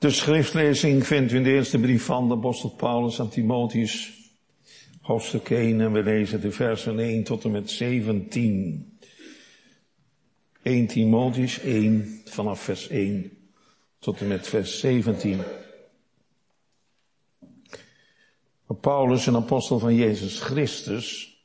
[0.00, 4.12] De schriftlezing vindt u in de eerste brief van de apostel Paulus aan Timotheus,
[5.00, 8.98] hoofdstuk 1, en we lezen de versen 1 tot en met 17.
[10.62, 13.38] 1 Timotheus 1, vanaf vers 1
[13.98, 15.40] tot en met vers 17.
[18.80, 21.38] Paulus, een apostel van Jezus Christus,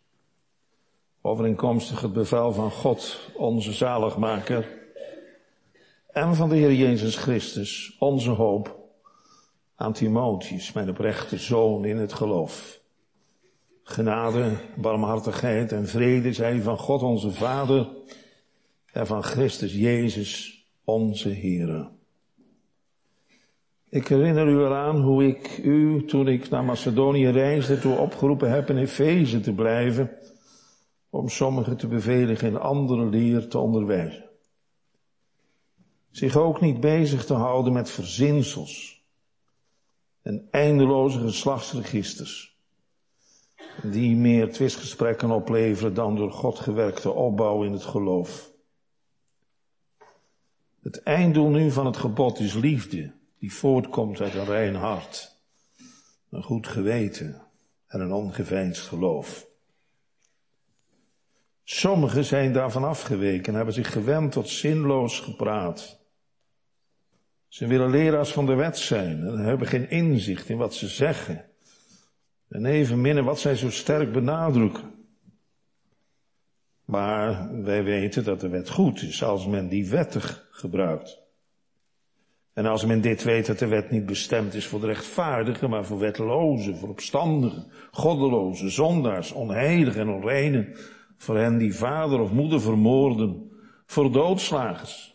[1.22, 4.85] overeenkomstig het bevel van God, onze zaligmaker,
[6.16, 8.80] en van de Heer Jezus Christus, onze hoop,
[9.76, 12.80] aan Timotheus, mijn oprechte zoon in het geloof.
[13.84, 17.88] Genade, barmhartigheid en vrede zij van God onze Vader
[18.92, 21.90] en van Christus Jezus, onze Heer.
[23.90, 28.70] Ik herinner u eraan hoe ik u, toen ik naar Macedonië reisde, toe opgeroepen heb
[28.70, 30.12] in Efeze te blijven,
[31.10, 34.25] om sommigen te beveligen in andere leer te onderwijzen
[36.16, 39.04] zich ook niet bezig te houden met verzinsels
[40.22, 42.58] en eindeloze geslachtsregisters,
[43.84, 48.52] die meer twistgesprekken opleveren dan door God gewerkte opbouw in het geloof.
[50.82, 55.38] Het einddoel nu van het gebod is liefde, die voortkomt uit een rein hart,
[56.30, 57.42] een goed geweten
[57.88, 59.48] en een ongeveinsd geloof.
[61.64, 66.04] Sommigen zijn daarvan afgeweken en hebben zich gewend tot zinloos gepraat.
[67.56, 71.46] Ze willen leraars van de wet zijn en hebben geen inzicht in wat ze zeggen.
[72.50, 74.94] En evenmin in wat zij zo sterk benadrukken.
[76.86, 81.22] Maar wij weten dat de wet goed is als men die wettig gebruikt.
[82.54, 85.86] En als men dit weet dat de wet niet bestemd is voor de rechtvaardigen, maar
[85.86, 90.76] voor wettelozen, voor opstandigen, goddelozen, zondaars, onheiligen en onreinen,
[91.18, 93.52] voor hen die vader of moeder vermoorden,
[93.86, 95.15] voor doodslagers,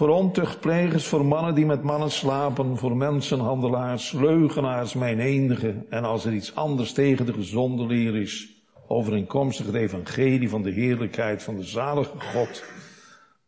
[0.00, 5.86] voor ontuchtplegers, voor mannen die met mannen slapen, voor mensenhandelaars, leugenaars, mijn enige.
[5.88, 10.70] En als er iets anders tegen de gezonde leer is, overeenkomstig het evangelie van de
[10.70, 12.64] heerlijkheid van de zalige God,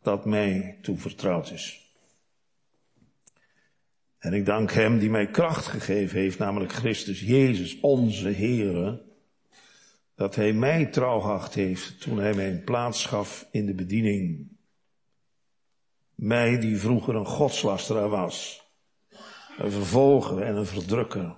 [0.01, 1.93] dat mij toevertrouwd is.
[4.19, 9.01] En ik dank hem die mij kracht gegeven heeft, namelijk Christus Jezus, onze Heere,
[10.15, 14.52] dat hij mij trouw heeft toen hij mij een plaats gaf in de bediening
[16.15, 18.67] mij die vroeger een godslasteraar was.
[19.57, 21.35] Een vervolger en een verdrukker.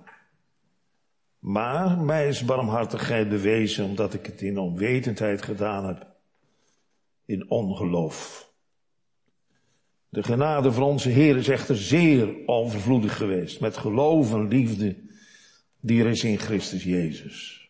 [1.38, 6.06] Maar mij is barmhartigheid bewezen omdat ik het in onwetendheid gedaan heb.
[7.24, 8.50] In ongeloof.
[10.08, 13.60] De genade van onze Heer is echter zeer overvloedig geweest.
[13.60, 14.96] Met geloof en liefde
[15.80, 17.65] die er is in Christus Jezus.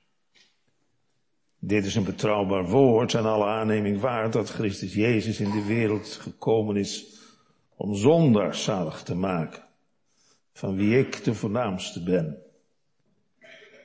[1.67, 6.07] Dit is een betrouwbaar woord en alle aanneming waard dat Christus Jezus in de wereld
[6.07, 7.07] gekomen is
[7.77, 9.63] om zondaars zalig te maken,
[10.53, 12.39] van wie ik de voornaamste ben.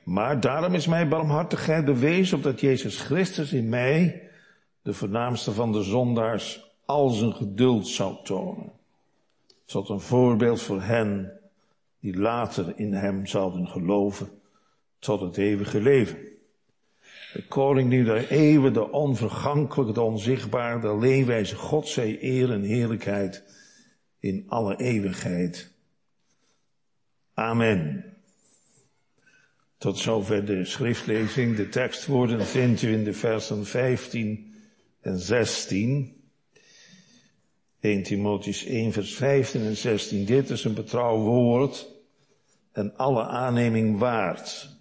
[0.04, 4.30] Maar daarom is mijn barmhartigheid bewezen opdat Jezus Christus in mij,
[4.82, 8.72] de voornaamste van de zondaars, al zijn geduld zou tonen.
[9.66, 11.40] Tot een voorbeeld voor hen
[12.00, 14.30] die later in hem zouden geloven
[15.00, 16.31] tot het eeuwige leven.
[17.34, 22.64] De koning die de eeuwen, de onvergankelijke, de onzichtbare, de leefwijze God zij eer en
[22.64, 23.44] heerlijkheid
[24.20, 25.72] in alle eeuwigheid.
[27.34, 28.06] Amen.
[29.78, 31.56] Tot zover de schriftlezing.
[31.56, 34.54] De tekstwoorden vindt u in de versen 15
[35.02, 36.16] en 16.
[37.80, 40.26] 1 Timotheus 1 vers 15 en 16.
[40.26, 41.88] Dit is een betrouw woord
[42.72, 44.80] en alle aanneming waard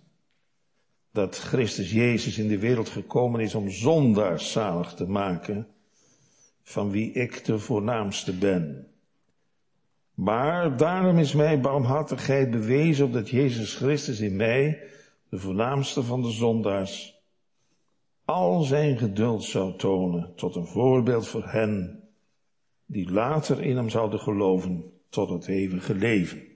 [1.12, 5.69] dat Christus Jezus in de wereld gekomen is om zondaars zalig te maken,
[6.62, 8.87] van wie ik de voornaamste ben.
[10.15, 14.82] Maar daarom is mij barmhartigheid bewezen opdat Jezus Christus in mij,
[15.28, 17.19] de voornaamste van de zondaars,
[18.25, 22.03] al zijn geduld zou tonen tot een voorbeeld voor hen
[22.87, 26.50] die later in hem zouden geloven tot het eeuwige leven.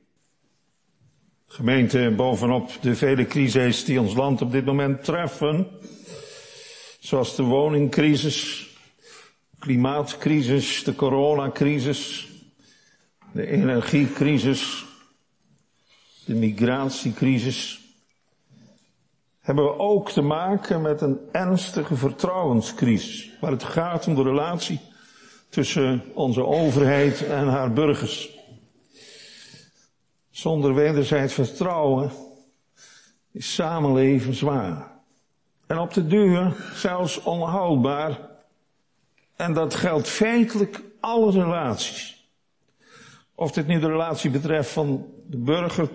[1.54, 5.66] Gemeente, bovenop de vele crises die ons land op dit moment treffen,
[6.98, 8.68] zoals de woningcrisis,
[9.58, 12.28] klimaatcrisis, de coronacrisis,
[13.32, 14.84] de energiecrisis,
[16.24, 17.80] de migratiecrisis,
[19.40, 24.80] hebben we ook te maken met een ernstige vertrouwenscrisis, waar het gaat om de relatie
[25.48, 28.34] tussen onze overheid en haar burgers.
[30.34, 32.10] Zonder wederzijds vertrouwen
[33.32, 34.92] is samenleven zwaar.
[35.66, 38.18] En op de duur zelfs onhoudbaar.
[39.36, 42.28] En dat geldt feitelijk alle relaties.
[43.34, 45.90] Of dit nu de relatie betreft van de burger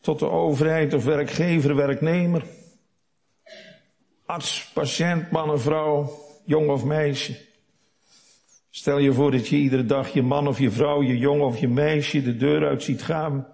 [0.00, 2.44] tot de overheid of werkgever, werknemer.
[4.26, 6.10] Arts, patiënt, man of vrouw,
[6.44, 7.47] jong of meisje.
[8.70, 11.58] Stel je voor dat je iedere dag je man of je vrouw, je jong of
[11.60, 13.46] je meisje de deur uit ziet gaan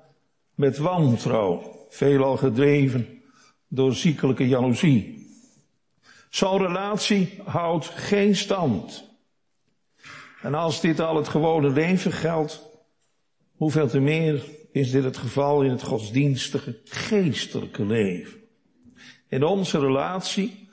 [0.54, 3.22] met wantrouw, veelal gedreven
[3.68, 5.28] door ziekelijke jaloezie.
[6.30, 9.10] Zo'n relatie houdt geen stand.
[10.42, 12.62] En als dit al het gewone leven geldt,
[13.56, 18.40] hoeveel te meer is dit het geval in het godsdienstige, geestelijke leven.
[19.28, 20.63] In onze relatie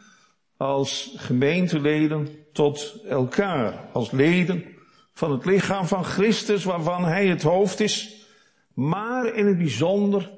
[0.61, 4.65] als gemeenteleden tot elkaar, als leden
[5.13, 8.25] van het lichaam van Christus waarvan Hij het hoofd is,
[8.73, 10.31] maar in het bijzonder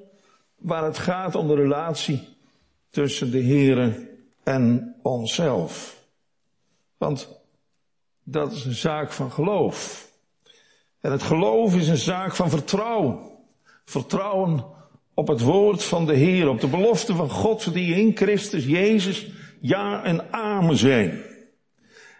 [0.57, 2.27] waar het gaat om de relatie
[2.89, 4.09] tussen de Here
[4.43, 6.03] en onszelf.
[6.97, 7.41] Want
[8.23, 10.09] dat is een zaak van geloof.
[11.01, 13.19] En het geloof is een zaak van vertrouwen.
[13.85, 14.65] Vertrouwen
[15.13, 19.41] op het woord van de Heer, op de belofte van God die in Christus Jezus
[19.63, 21.21] ja en amen zijn.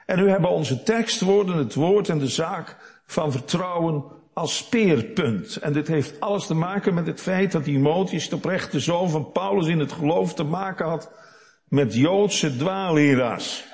[0.06, 4.04] En nu hebben onze tekstwoorden, het woord en de zaak van vertrouwen
[4.34, 5.56] als speerpunt.
[5.56, 9.32] En dit heeft alles te maken met het feit dat Timotheus, de oprechte zoon van
[9.32, 11.12] Paulus, in het geloof te maken had
[11.68, 13.66] met Joodse dwaalleraars.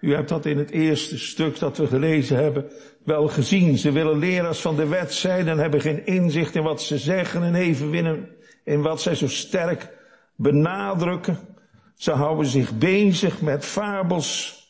[0.00, 2.70] U hebt dat in het eerste stuk dat we gelezen hebben
[3.04, 3.78] wel gezien.
[3.78, 7.42] Ze willen leraars van de wet zijn en hebben geen inzicht in wat ze zeggen
[7.42, 8.28] en even winnen
[8.64, 9.88] in wat zij zo sterk
[10.36, 11.53] benadrukken.
[11.94, 14.62] Ze houden zich bezig met fabels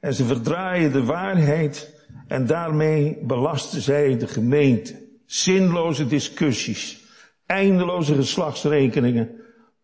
[0.00, 1.94] en ze verdraaien de waarheid
[2.28, 5.08] en daarmee belasten zij de gemeente.
[5.26, 7.00] Zinloze discussies,
[7.46, 9.30] eindeloze geslachtsrekeningen.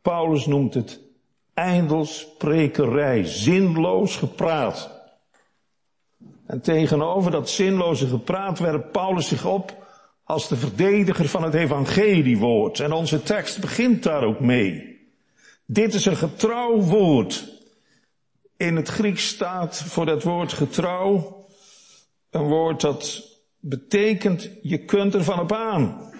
[0.03, 1.01] Paulus noemt het
[1.55, 4.95] eindelsprekerij, zinloos gepraat.
[6.47, 9.87] En tegenover dat zinloze gepraat werpt Paulus zich op
[10.25, 12.81] als de verdediger van het evangeliewoord.
[12.81, 14.96] En onze tekst begint daar ook mee.
[15.67, 17.55] Dit is een getrouw woord.
[18.57, 21.37] In het Grieks staat voor dat woord getrouw
[22.31, 23.23] een woord dat
[23.61, 26.13] betekent je kunt er van op aan.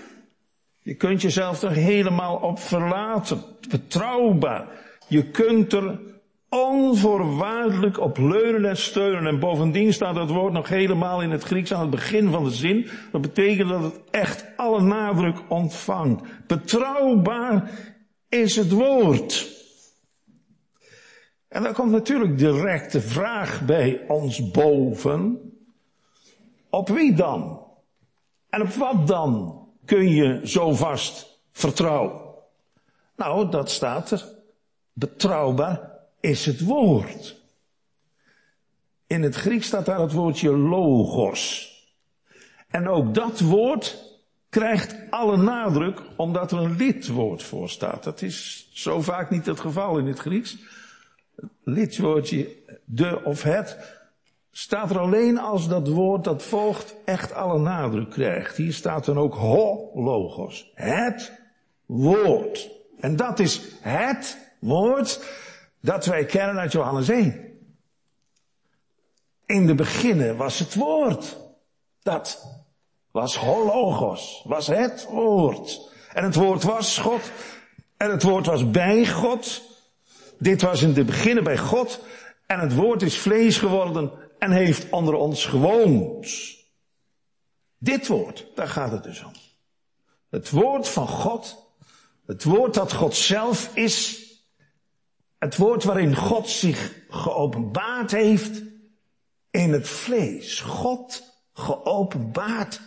[0.83, 3.43] Je kunt jezelf er helemaal op verlaten.
[3.71, 4.69] Betrouwbaar.
[5.09, 6.01] Je kunt er
[6.49, 9.27] onvoorwaardelijk op leunen en steunen.
[9.27, 12.51] En bovendien staat dat woord nog helemaal in het Grieks aan het begin van de
[12.51, 12.89] zin.
[13.13, 16.23] Dat betekent dat het echt alle nadruk ontvangt.
[16.47, 17.71] Betrouwbaar
[18.29, 19.55] is het woord.
[21.49, 25.41] En dan komt natuurlijk direct de vraag bij ons boven.
[26.71, 27.67] Op wie dan?
[28.49, 32.25] En op wat dan kun je zo vast vertrouwen?
[33.17, 34.35] Nou, dat staat er.
[34.93, 35.91] Betrouwbaar
[36.21, 37.41] is het woord.
[39.07, 41.71] In het Grieks staat daar het woordje logos.
[42.69, 44.06] En ook dat woord
[44.49, 48.05] krijgt alle nadruk omdat er een lidwoord voor staat.
[48.05, 50.57] Dat is zo vaak niet het geval in het Grieks.
[51.63, 53.77] Lidwoordje de of het
[54.51, 58.57] staat er alleen als dat woord dat volgt echt alle nadruk krijgt.
[58.57, 60.71] Hier staat dan ook ho logos.
[60.75, 61.33] Het
[61.87, 62.71] woord.
[63.01, 65.25] En dat is het woord
[65.81, 67.45] dat wij kennen uit Johannes 1.
[69.47, 71.37] In de beginnen was het woord.
[72.03, 72.56] Dat
[73.17, 75.91] was hologos, was het woord.
[76.13, 77.31] En het woord was God.
[77.97, 79.63] En het woord was bij God.
[80.39, 82.01] Dit was in de beginnen bij God.
[82.47, 86.55] En het woord is vlees geworden en heeft onder ons gewoond.
[87.79, 89.33] Dit woord, daar gaat het dus om.
[90.31, 91.71] Het woord van God.
[92.27, 94.25] Het woord dat God zelf is.
[95.39, 98.63] Het woord waarin God zich geopenbaard heeft
[99.51, 100.61] in het vlees.
[100.61, 102.81] God geopenbaard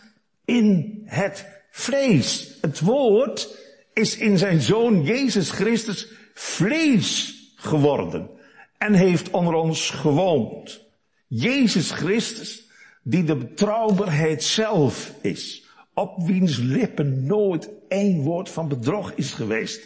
[0.50, 2.58] in het vlees.
[2.62, 3.58] Het woord
[3.94, 8.30] is in zijn zoon Jezus Christus vlees geworden
[8.78, 10.88] en heeft onder ons gewoond.
[11.28, 12.68] Jezus Christus,
[13.04, 15.64] die de betrouwbaarheid zelf is,
[15.94, 19.82] op wiens lippen nooit één woord van bedrog is geweest,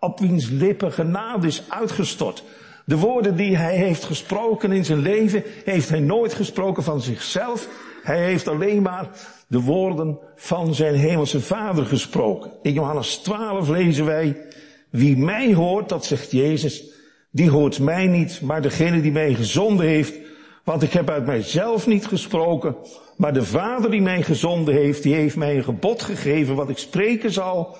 [0.00, 2.44] op wiens lippen genade is uitgestort.
[2.86, 7.68] De woorden die hij heeft gesproken in zijn leven, heeft hij nooit gesproken van zichzelf.
[8.04, 9.08] Hij heeft alleen maar
[9.48, 12.50] de woorden van zijn hemelse vader gesproken.
[12.62, 14.46] In Johannes 12 lezen wij,
[14.90, 16.84] wie mij hoort, dat zegt Jezus,
[17.30, 20.14] die hoort mij niet, maar degene die mij gezonden heeft,
[20.64, 22.76] want ik heb uit mijzelf niet gesproken,
[23.16, 26.78] maar de Vader die mij gezonden heeft, die heeft mij een gebod gegeven wat ik
[26.78, 27.76] spreken zal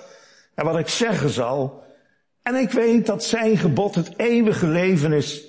[0.54, 1.82] en wat ik zeggen zal.
[2.42, 5.44] En ik weet dat zijn gebod het eeuwige leven is.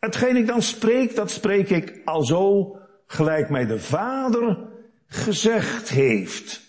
[0.00, 2.77] Hetgeen ik dan spreek, dat spreek ik alzo
[3.08, 4.58] gelijk mij de Vader
[5.06, 6.60] gezegd heeft.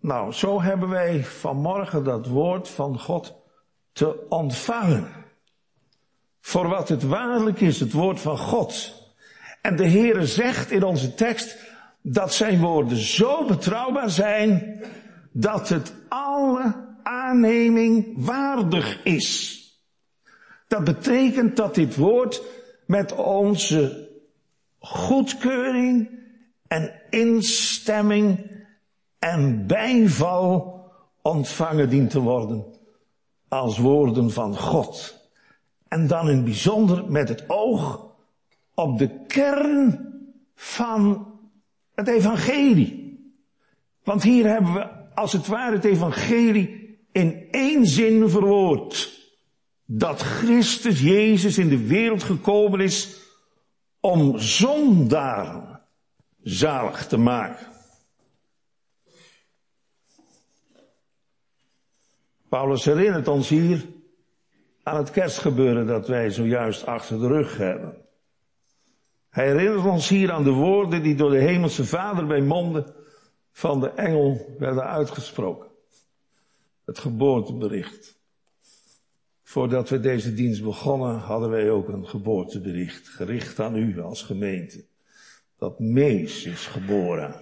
[0.00, 3.34] Nou, zo hebben wij vanmorgen dat woord van God
[3.92, 5.08] te ontvangen.
[6.40, 8.94] Voor wat het waarlijk is, het woord van God.
[9.62, 11.56] En de Heere zegt in onze tekst
[12.02, 14.80] dat zijn woorden zo betrouwbaar zijn
[15.32, 19.56] dat het alle aanneming waardig is.
[20.68, 22.42] Dat betekent dat dit woord
[22.86, 24.07] met onze
[24.78, 26.10] goedkeuring
[26.66, 28.50] en instemming
[29.18, 30.80] en bijval
[31.22, 32.64] ontvangen dient te worden
[33.48, 35.16] als woorden van God.
[35.88, 38.06] En dan in bijzonder met het oog
[38.74, 40.12] op de kern
[40.54, 41.26] van
[41.94, 43.06] het evangelie.
[44.04, 49.16] Want hier hebben we als het ware het evangelie in één zin verwoord.
[49.84, 53.27] Dat Christus Jezus in de wereld gekomen is
[54.08, 55.80] om zondaren
[56.42, 57.66] zalig te maken.
[62.48, 63.86] Paulus herinnert ons hier
[64.82, 68.06] aan het kerstgebeuren dat wij zojuist achter de rug hebben.
[69.28, 72.94] Hij herinnert ons hier aan de woorden die door de Hemelse Vader bij monden
[73.50, 75.68] van de engel werden uitgesproken.
[76.84, 78.17] Het geboortebericht.
[79.48, 84.84] Voordat we deze dienst begonnen, hadden wij ook een geboortebericht gericht aan u als gemeente.
[85.58, 87.34] Dat Mees is geboren.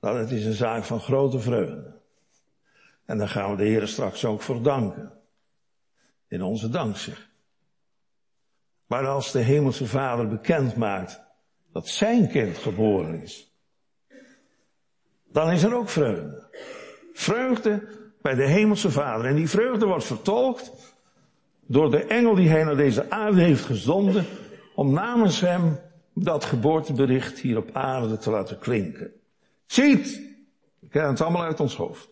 [0.00, 1.94] Nou, het is een zaak van grote vreugde.
[3.04, 5.12] En daar gaan we de Heer straks ook voor danken.
[6.28, 7.30] In onze dankzeg.
[8.86, 11.20] Maar als de Hemelse Vader bekend maakt
[11.72, 13.52] dat zijn kind geboren is,
[15.24, 16.48] dan is er ook vreugde.
[17.12, 19.26] Vreugde bij de Hemelse Vader.
[19.26, 20.72] En die vreugde wordt vertolkt
[21.66, 24.24] door de engel die hij naar deze aarde heeft gezonden
[24.74, 25.78] om namens hem
[26.14, 29.12] dat geboortebericht hier op aarde te laten klinken.
[29.66, 30.20] Ziet,
[30.78, 32.08] we kennen het allemaal uit ons hoofd.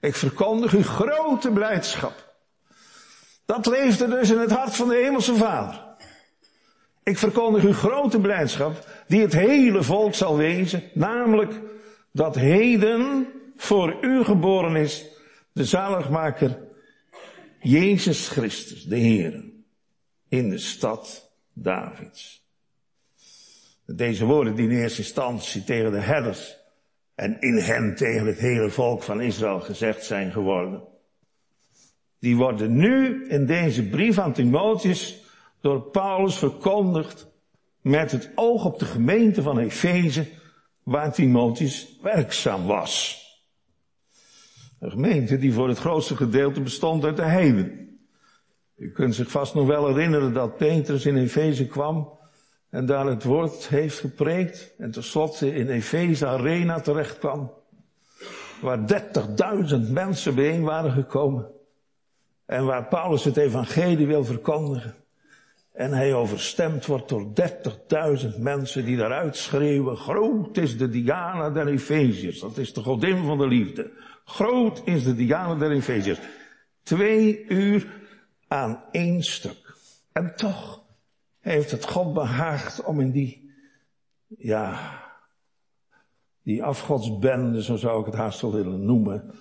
[0.00, 2.36] Ik verkondig u grote blijdschap.
[3.44, 5.86] Dat leefde dus in het hart van de Hemelse Vader.
[7.02, 11.60] Ik verkondig u grote blijdschap die het hele volk zal wezen, namelijk
[12.12, 13.26] dat heden
[13.60, 15.06] voor u geboren is
[15.52, 16.58] de zaligmaker
[17.60, 19.44] Jezus Christus, de Heer,
[20.28, 22.46] in de stad Davids.
[23.86, 26.56] Deze woorden die in eerste instantie tegen de herders
[27.14, 30.82] en in hen tegen het hele volk van Israël gezegd zijn geworden.
[32.18, 35.22] Die worden nu in deze brief aan Timotheus
[35.60, 37.26] door Paulus verkondigd
[37.80, 40.26] met het oog op de gemeente van Efeze
[40.82, 43.17] waar Timotheus werkzaam was.
[44.80, 47.98] Een gemeente die voor het grootste gedeelte bestond uit de heiden.
[48.76, 52.18] U kunt zich vast nog wel herinneren dat Petrus in Efeze kwam
[52.70, 57.52] en daar het woord heeft gepreekt en tenslotte in Efeze Arena terecht kwam,
[58.60, 59.02] waar
[59.70, 61.50] 30.000 mensen bijeen waren gekomen
[62.46, 64.94] en waar Paulus het evangelie wil verkondigen.
[65.72, 67.26] En hij overstemd wordt door
[68.22, 72.40] 30.000 mensen die daaruit schreeuwen, groot is de Diana der Efeziërs.
[72.40, 73.90] Dat is de godin van de liefde.
[74.28, 76.20] Groot is de Diana der Efeziërs.
[76.82, 77.86] Twee uur
[78.48, 79.76] aan één stuk.
[80.12, 80.82] En toch
[81.40, 83.54] heeft het God behaagd om in die,
[84.26, 84.92] ja,
[86.42, 89.34] die afgodsbende, zo zou ik het haast wel willen noemen,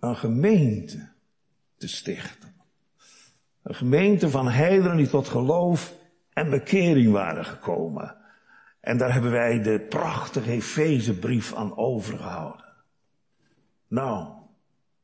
[0.00, 1.08] een gemeente
[1.76, 2.54] te stichten.
[3.62, 5.94] Een gemeente van heidenen die tot geloof
[6.32, 8.16] en bekering waren gekomen.
[8.80, 12.64] En daar hebben wij de prachtige Efezebrief aan overgehouden.
[13.88, 14.28] Nou,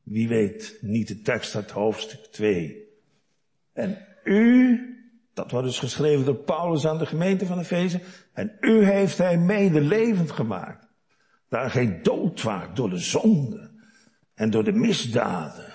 [0.03, 2.87] wie weet niet de tekst uit hoofdstuk 2.
[3.73, 4.79] En u,
[5.33, 7.99] dat wordt dus geschreven door Paulus aan de gemeente van Efeze,
[8.33, 10.87] en u heeft hij medelevend gemaakt.
[11.49, 13.71] Daar geen dood waart door de zonde
[14.35, 15.73] en door de misdaden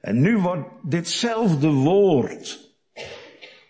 [0.00, 2.74] en nu wordt ditzelfde woord,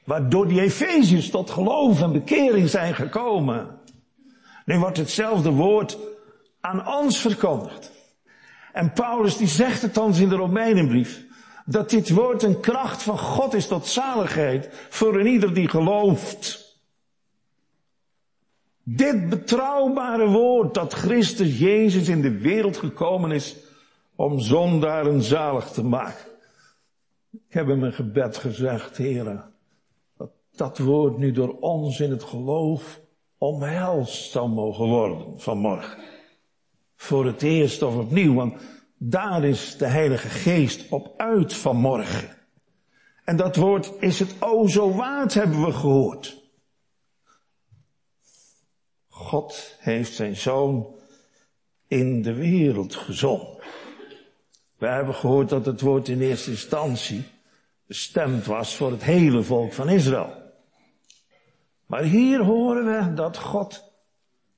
[0.05, 3.79] waardoor die Efeziërs tot geloof en bekering zijn gekomen,
[4.65, 5.99] nu wordt hetzelfde woord
[6.61, 8.00] aan ons verkondigd.
[8.73, 11.25] En Paulus die zegt het ons in de Romeinenbrief,
[11.65, 16.69] dat dit woord een kracht van God is tot zaligheid voor een ieder die gelooft.
[18.83, 23.57] Dit betrouwbare woord dat Christus Jezus in de wereld gekomen is,
[24.17, 26.25] om zondaren zalig te maken.
[27.33, 29.53] Ik heb in mijn gebed gezegd, heren,
[30.17, 33.01] dat dat woord nu door ons in het geloof
[33.39, 35.99] omhelst zou mogen worden vanmorgen.
[37.01, 38.63] Voor het eerst of opnieuw, want
[38.97, 42.37] daar is de Heilige Geest op uit vanmorgen.
[43.25, 46.43] En dat woord is het o zo waard, hebben we gehoord.
[49.09, 50.95] God heeft zijn zoon
[51.87, 53.59] in de wereld gezonden.
[54.79, 57.25] We hebben gehoord dat het woord in eerste instantie
[57.87, 60.43] bestemd was voor het hele volk van Israël.
[61.87, 63.85] Maar hier horen we dat God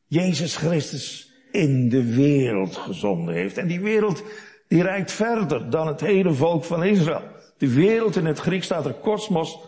[0.07, 3.59] Jezus Christus in de wereld gezonden heeft.
[3.59, 4.23] En die wereld
[4.69, 7.23] die reikt verder dan het hele volk van Israël.
[7.59, 9.59] De wereld in het Grieks staat er kosmos,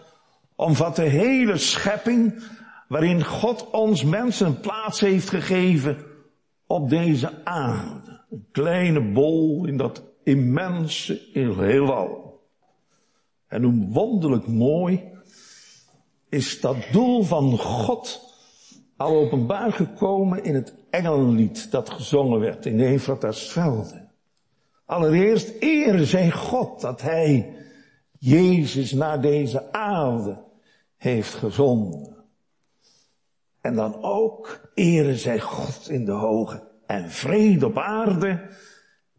[0.56, 2.42] omvat de hele schepping
[2.88, 5.96] waarin God ons mensen plaats heeft gegeven
[6.66, 8.24] op deze aarde.
[8.30, 12.40] Een kleine bol in dat immense heelal.
[13.48, 15.02] En hoe wonderlijk mooi
[16.28, 18.20] is dat doel van God
[18.96, 24.10] al openbaar gekomen in het engelenlied dat gezongen werd in de Efratasvelden.
[24.84, 27.56] Allereerst ere zij God dat hij
[28.18, 30.42] Jezus naar deze aarde
[30.96, 32.16] heeft gezonden.
[33.60, 38.50] En dan ook ere zij God in de hoge en vrede op aarde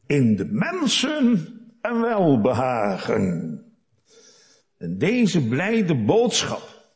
[0.06, 1.48] in de mensen
[1.82, 3.60] en welbehagen.
[4.78, 6.90] En deze blijde boodschap,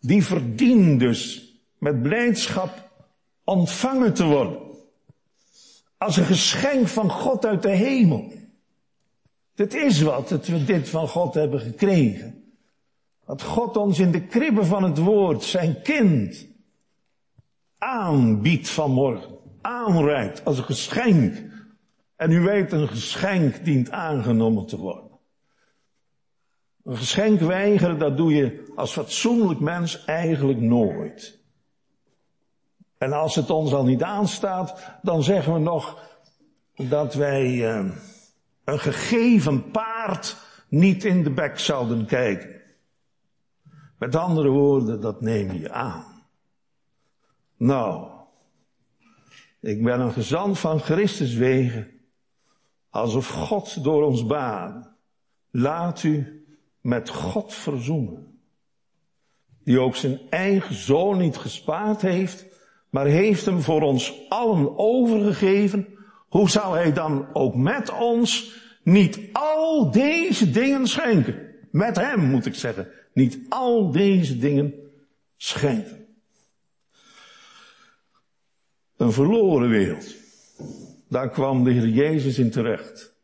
[0.00, 2.83] die verdient dus met blijdschap
[3.44, 4.58] ontvangen te worden.
[5.98, 8.32] Als een geschenk van God uit de hemel.
[9.54, 12.54] Het is wat dat we dit van God hebben gekregen.
[13.26, 16.46] Dat God ons in de kribben van het woord zijn kind
[17.78, 19.38] aanbiedt vanmorgen.
[19.60, 21.52] Aanreikt als een geschenk.
[22.16, 25.10] En u weet, een geschenk dient aangenomen te worden.
[26.84, 31.43] Een geschenk weigeren, dat doe je als fatsoenlijk mens eigenlijk nooit.
[33.04, 36.02] En als het ons al niet aanstaat, dan zeggen we nog
[36.76, 37.92] dat wij uh,
[38.64, 40.36] een gegeven paard
[40.68, 42.60] niet in de bek zouden kijken.
[43.98, 46.04] Met andere woorden, dat neem je aan.
[47.56, 48.10] Nou,
[49.60, 51.90] ik ben een gezant van Christus wegen,
[52.90, 54.96] alsof God door ons baan.
[55.50, 56.44] Laat u
[56.80, 58.38] met God verzoenen.
[59.64, 62.53] Die ook zijn eigen zoon niet gespaard heeft,
[62.94, 65.86] maar heeft hem voor ons allen overgegeven,
[66.28, 71.54] hoe zou hij dan ook met ons niet al deze dingen schenken?
[71.70, 74.74] Met hem moet ik zeggen, niet al deze dingen
[75.36, 76.06] schenken.
[78.96, 80.14] Een verloren wereld.
[81.08, 83.14] Daar kwam de Heer Jezus in terecht.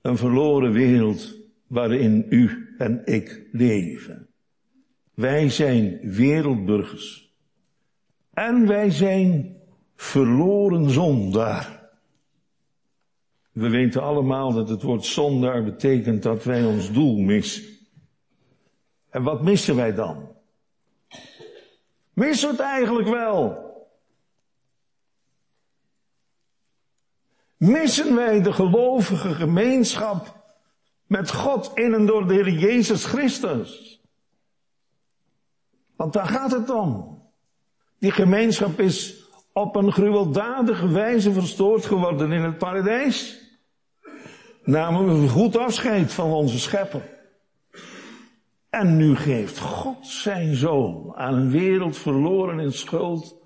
[0.00, 1.34] Een verloren wereld
[1.66, 4.28] waarin u en ik leven.
[5.14, 7.25] Wij zijn wereldburgers.
[8.36, 9.56] En wij zijn
[9.94, 11.90] verloren zondaar.
[13.52, 17.64] We weten allemaal dat het woord zondaar betekent dat wij ons doel missen.
[19.08, 20.28] En wat missen wij dan?
[22.12, 23.64] Missen we het eigenlijk wel?
[27.56, 30.52] Missen wij de gelovige gemeenschap
[31.06, 34.00] met God in en door de Heer Jezus Christus?
[35.96, 37.15] Want daar gaat het om.
[38.06, 43.38] Die gemeenschap is op een gruweldadige wijze verstoord geworden in het paradijs.
[44.64, 47.02] Namen we goed afscheid van onze schepper.
[48.70, 53.36] En nu geeft God zijn zoon aan een wereld verloren in schuld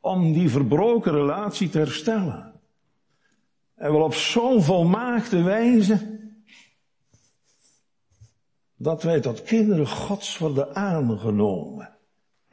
[0.00, 2.60] om die verbroken relatie te herstellen.
[3.74, 6.20] En wel op zo'n volmaakte wijze
[8.76, 11.93] dat wij tot kinderen Gods worden aangenomen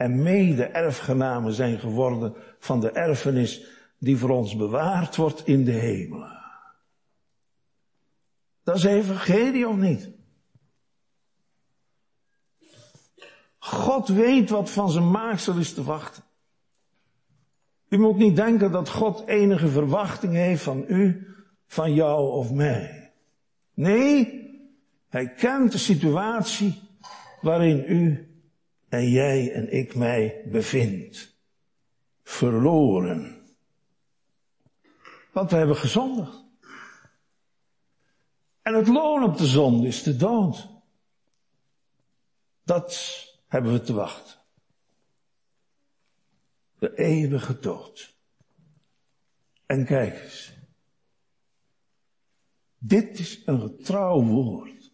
[0.02, 3.66] en mede-erfgenamen zijn geworden van de erfenis
[3.98, 6.40] die voor ons bewaard wordt in de hemelen.
[8.62, 10.10] Dat is evangelie of niet?
[13.58, 16.22] God weet wat van zijn maaksel is te wachten.
[17.88, 21.26] U moet niet denken dat God enige verwachting heeft van u,
[21.66, 23.12] van jou of mij.
[23.74, 24.40] Nee,
[25.08, 26.80] hij kent de situatie
[27.40, 28.31] waarin u
[28.92, 31.36] en jij en ik mij bevind.
[32.22, 33.46] Verloren.
[35.32, 36.44] Want we hebben gezondigd.
[38.62, 40.68] En het loon op de zonde is de dood.
[42.64, 42.96] Dat
[43.46, 44.38] hebben we te wachten.
[46.78, 48.16] De eeuwige dood.
[49.66, 50.52] En kijk eens.
[52.78, 54.92] Dit is een getrouw woord.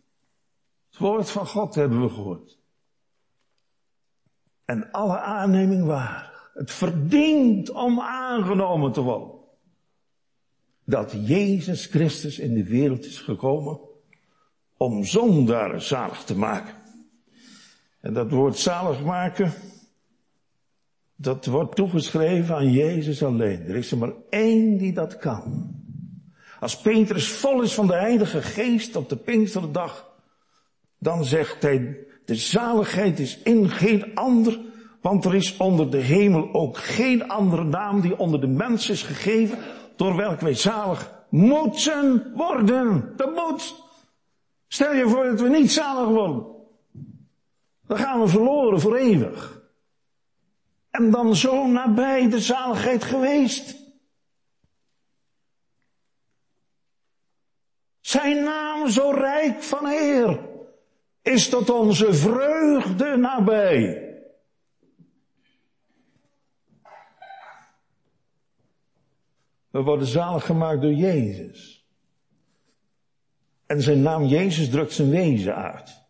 [0.88, 2.57] Het woord van God hebben we gehoord
[4.68, 6.50] en alle aanneming waar.
[6.54, 9.36] Het verdient om aangenomen te worden.
[10.84, 13.80] Dat Jezus Christus in de wereld is gekomen
[14.76, 16.74] om zondaren zalig te maken.
[18.00, 19.52] En dat woord zalig maken,
[21.20, 23.62] Dat wordt toegeschreven aan Jezus alleen.
[23.62, 25.74] Er is er maar één die dat kan.
[26.60, 30.16] Als Petrus vol is van de Heilige Geest op de Pinksterdag,
[30.98, 34.60] dan zegt hij, de zaligheid is in geen ander,
[35.00, 39.02] want er is onder de hemel ook geen andere naam die onder de mens is
[39.02, 39.58] gegeven,
[39.96, 43.12] door welk wij zalig moeten worden.
[43.16, 43.74] Dat moet.
[44.66, 46.46] Stel je voor dat we niet zalig worden.
[47.86, 49.62] Dan gaan we verloren voor eeuwig.
[50.90, 53.76] En dan zo nabij de zaligheid geweest.
[58.00, 60.47] Zijn naam zo rijk van eer
[61.22, 64.06] is tot onze vreugde nabij.
[69.70, 71.86] We worden zalig gemaakt door Jezus.
[73.66, 76.02] En zijn naam Jezus drukt zijn wezen uit.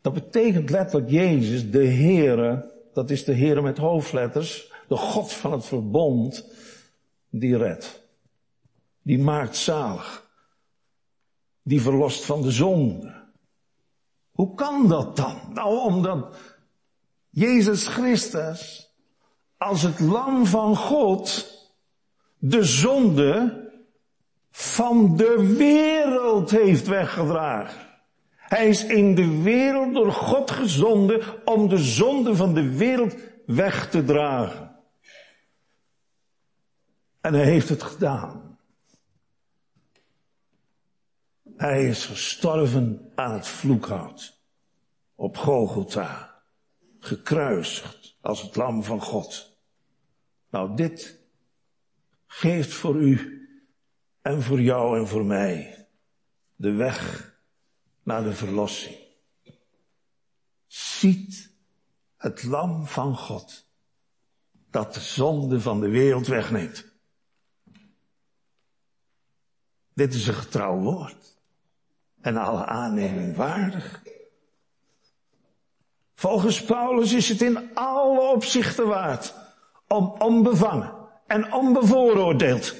[0.00, 5.52] Dat betekent letterlijk Jezus, de Heere, dat is de Heere met hoofdletters, de God van
[5.52, 6.52] het verbond,
[7.30, 8.02] die redt.
[9.02, 10.30] Die maakt zalig.
[11.62, 13.17] Die verlost van de zonde.
[14.38, 15.40] Hoe kan dat dan?
[15.52, 16.36] Nou, omdat
[17.28, 18.90] Jezus Christus
[19.56, 21.46] als het lam van God
[22.38, 23.60] de zonde
[24.50, 27.80] van de wereld heeft weggedragen.
[28.36, 33.14] Hij is in de wereld door God gezonden om de zonde van de wereld
[33.46, 34.76] weg te dragen.
[37.20, 38.47] En hij heeft het gedaan.
[41.58, 44.40] Hij is gestorven aan het vloekhout.
[45.14, 46.42] Op Golgotha.
[46.98, 49.58] Gekruisigd als het lam van God.
[50.50, 51.20] Nou, dit
[52.26, 53.38] geeft voor u
[54.22, 55.86] en voor jou en voor mij
[56.56, 57.32] de weg
[58.02, 58.96] naar de verlossing.
[60.66, 61.52] Ziet
[62.16, 63.66] het lam van God
[64.70, 66.86] dat de zonde van de wereld wegneemt.
[69.94, 71.37] Dit is een getrouw woord
[72.28, 74.02] en alle aanneming waardig.
[76.14, 79.34] Volgens Paulus is het in alle opzichten waard
[79.86, 80.94] om onbevangen
[81.26, 82.74] en onbevooroordeeld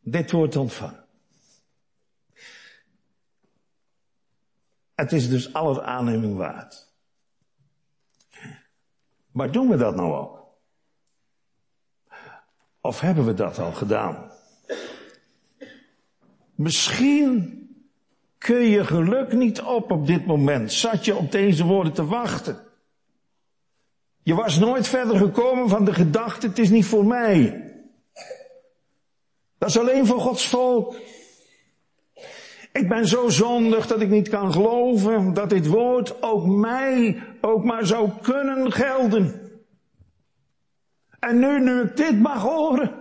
[0.00, 1.06] dit woord ontvangen.
[4.94, 6.92] Het is dus alles aanneming waard.
[9.32, 10.46] Maar doen we dat nou ook?
[12.80, 14.30] Of hebben we dat al gedaan?
[16.54, 17.57] Misschien
[18.48, 20.72] kun je geluk niet op op dit moment.
[20.72, 22.58] Zat je op deze woorden te wachten?
[24.22, 27.64] Je was nooit verder gekomen van de gedachte, het is niet voor mij.
[29.58, 30.96] Dat is alleen voor Gods volk.
[32.72, 37.64] Ik ben zo zondig dat ik niet kan geloven dat dit woord ook mij ook
[37.64, 39.50] maar zou kunnen gelden.
[41.18, 42.92] En nu, nu ik dit mag horen,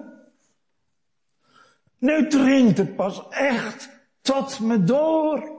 [1.98, 3.97] nu dringt het pas echt
[4.28, 5.52] tot me door.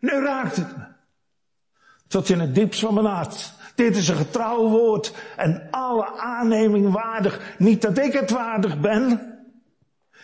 [0.00, 0.84] Nu raakt het me.
[2.06, 3.52] Tot in het diepst van mijn hart.
[3.74, 7.54] Dit is een getrouw woord en alle aanneming waardig.
[7.58, 9.32] Niet dat ik het waardig ben.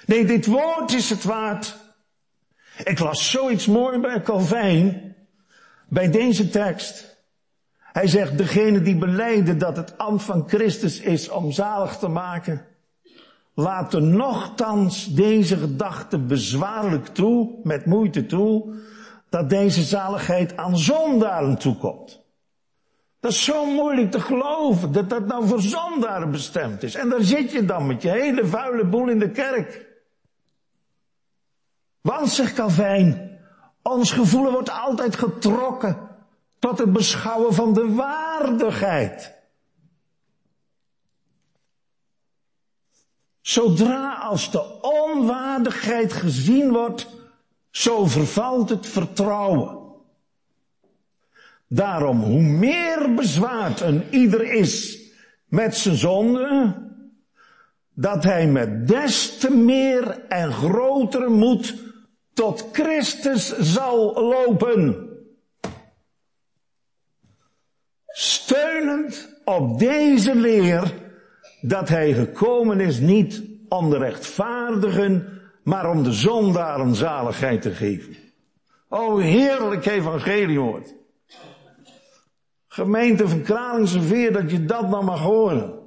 [0.07, 1.77] Nee, dit woord is het waard.
[2.85, 5.17] Ik las zoiets mooi bij Calvijn.
[5.89, 7.19] Bij deze tekst.
[7.79, 12.67] Hij zegt, degene die beleiden dat het ambt van Christus is om zalig te maken,
[13.55, 18.75] laten nochtans deze gedachte bezwaarlijk toe, met moeite toe,
[19.29, 22.23] dat deze zaligheid aan zondaren toekomt.
[23.21, 26.95] Dat is zo moeilijk te geloven, dat dat nou voor zondaren bestemd is.
[26.95, 29.87] En daar zit je dan met je hele vuile boel in de kerk.
[32.01, 33.39] Want, zegt Calvijn,
[33.83, 35.99] ons gevoel wordt altijd getrokken
[36.59, 39.35] tot het beschouwen van de waardigheid.
[43.45, 47.07] Zodra als de onwaardigheid gezien wordt,
[47.71, 49.79] zo vervalt het vertrouwen.
[51.69, 55.03] Daarom, hoe meer bezwaard een ieder is
[55.47, 56.75] met zijn zonde,
[57.95, 61.75] dat hij met des te meer en grotere moed
[62.33, 65.09] tot Christus zal lopen.
[68.07, 71.04] Steunend op deze leer
[71.67, 78.17] dat hij gekomen is niet om de rechtvaardigen, maar om de zondaren zaligheid te geven.
[78.89, 80.95] O heerlijk evangelie hoort.
[82.69, 85.79] Gemeente van Kralingse Veer dat je dat nou mag horen.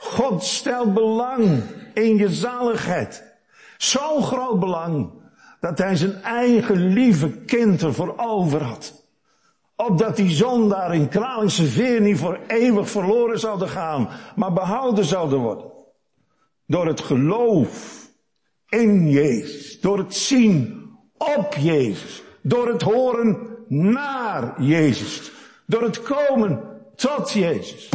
[0.00, 1.62] God stelt belang
[1.94, 3.36] in je zaligheid.
[3.76, 5.12] Zo groot belang
[5.60, 9.01] dat hij zijn eigen lieve kind ervoor over had.
[9.88, 15.38] Opdat die zondaar in Kralingse veer niet voor eeuwig verloren zouden gaan, maar behouden zouden
[15.38, 15.70] worden.
[16.66, 18.06] Door het geloof
[18.68, 19.80] in Jezus.
[19.80, 20.86] Door het zien
[21.18, 22.22] op Jezus.
[22.42, 25.32] Door het horen naar Jezus.
[25.66, 26.60] Door het komen
[26.94, 27.88] tot Jezus.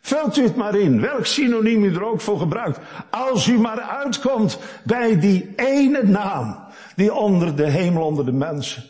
[0.00, 2.78] Vult u het maar in, welk synoniem u er ook voor gebruikt.
[3.10, 6.56] Als u maar uitkomt bij die ene naam
[6.96, 8.82] die onder de hemel, onder de mensen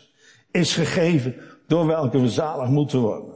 [0.51, 1.35] is gegeven,
[1.67, 3.33] door welke we zalig moeten worden.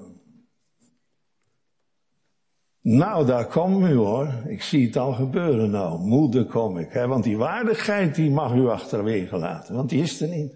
[2.89, 4.33] Nou, daar kom u hoor.
[4.45, 5.99] Ik zie het al gebeuren nou.
[5.99, 6.91] Moeder kom ik.
[6.91, 7.07] Hè?
[7.07, 9.75] Want die waardigheid die mag u achterwege laten.
[9.75, 10.53] Want die is er niet.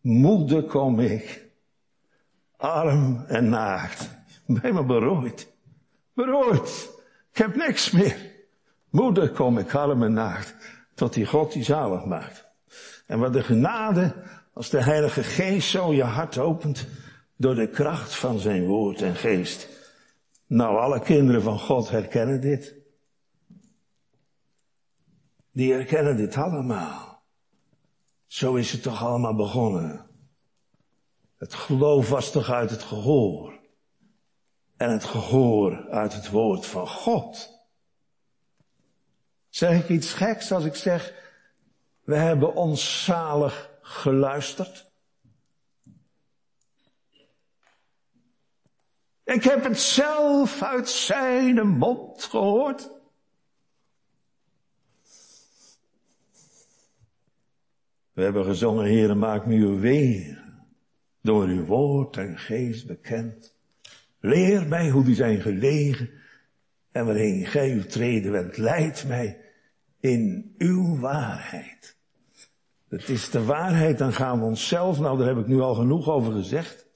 [0.00, 1.48] Moeder kom ik.
[2.56, 4.10] Arm en naakt.
[4.46, 5.52] Ben me berooid.
[6.14, 6.90] Berooid.
[7.32, 8.16] Ik heb niks meer.
[8.90, 10.54] Moeder kom ik arm en naakt.
[10.94, 12.48] Tot die God die zalig maakt.
[13.06, 14.14] En wat de genade
[14.52, 16.86] als de Heilige Geest zo je hart opent.
[17.36, 19.68] Door de kracht van zijn woord en geest
[20.52, 22.74] nou, alle kinderen van God herkennen dit.
[25.52, 27.22] Die herkennen dit allemaal.
[28.26, 30.06] Zo is het toch allemaal begonnen.
[31.36, 33.60] Het geloof was toch uit het gehoor.
[34.76, 37.50] En het gehoor uit het woord van God.
[39.48, 41.14] Zeg ik iets geks als ik zeg,
[42.02, 44.90] we hebben ons zalig geluisterd?
[49.24, 52.90] Ik heb het zelf uit zijn mond gehoord.
[58.12, 60.42] We hebben gezongen, Heere, maak me uw weer
[61.20, 63.56] door uw woord en geest bekend.
[64.20, 66.10] Leer mij hoe die zijn gelegen
[66.92, 68.56] en waarin gij uw treden bent.
[68.56, 69.40] Leid mij
[70.00, 71.96] in uw waarheid.
[72.92, 76.08] Het is de waarheid, dan gaan we onszelf, nou daar heb ik nu al genoeg
[76.08, 76.86] over gezegd.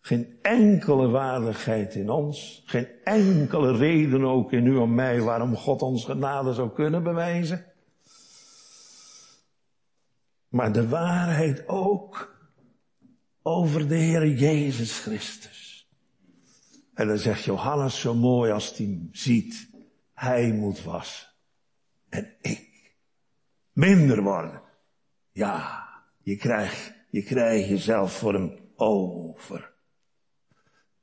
[0.00, 2.62] Geen enkele waardigheid in ons.
[2.66, 7.64] Geen enkele reden ook in u en mij waarom God ons genade zou kunnen bewijzen.
[10.48, 12.36] Maar de waarheid ook
[13.42, 15.88] over de Heer Jezus Christus.
[16.94, 19.70] En dan zegt Johannes zo mooi als hij hem ziet.
[20.12, 21.28] Hij moet wassen.
[22.08, 22.94] En ik.
[23.72, 24.63] Minder worden.
[25.34, 25.88] Ja,
[26.22, 29.72] je krijgt, je krijgt jezelf voor hem over.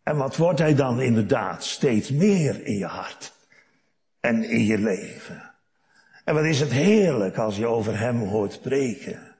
[0.04, 1.64] En wat wordt hij dan inderdaad?
[1.64, 3.34] Steeds meer in je hart
[4.20, 5.54] en in je leven.
[6.24, 9.36] En wat is het heerlijk als je over hem hoort spreken.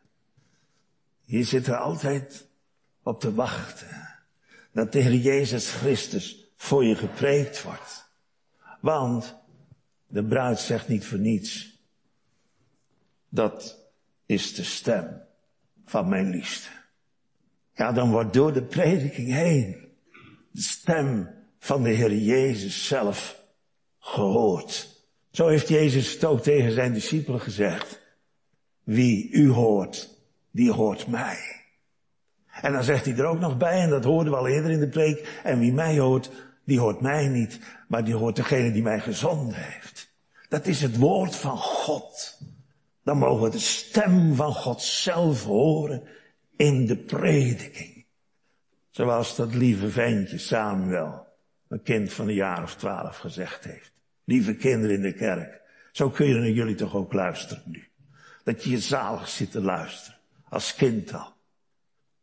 [1.22, 2.48] Je zit er altijd
[3.04, 4.10] op te wachten.
[4.72, 8.10] Dat Heer Jezus Christus voor je gepreekt wordt.
[8.80, 9.36] Want
[10.08, 11.80] de bruid zegt niet voor niets.
[13.30, 13.81] Dat
[14.32, 15.22] is de stem
[15.86, 16.70] van mijn liefste.
[17.74, 19.90] Ja, dan wordt door de prediking heen
[20.52, 23.44] de stem van de Heer Jezus zelf
[24.00, 24.90] gehoord.
[25.32, 28.00] Zo heeft Jezus het ook tegen zijn discipelen gezegd.
[28.84, 30.18] Wie u hoort,
[30.52, 31.40] die hoort mij.
[32.62, 34.80] En dan zegt hij er ook nog bij, en dat hoorden we al eerder in
[34.80, 36.32] de preek, en wie mij hoort,
[36.64, 40.12] die hoort mij niet, maar die hoort degene die mij gezonden heeft.
[40.50, 42.40] Dat is het woord van God.
[43.04, 46.04] Dan mogen we de stem van God zelf horen
[46.56, 48.06] in de prediking.
[48.90, 51.28] Zoals dat lieve ventje Samuel,
[51.68, 53.92] een kind van een jaar of twaalf, gezegd heeft.
[54.24, 55.62] Lieve kinderen in de kerk,
[55.92, 57.88] zo kun je naar jullie toch ook luisteren nu.
[58.44, 61.34] Dat je je zalig zit te luisteren, als kind al.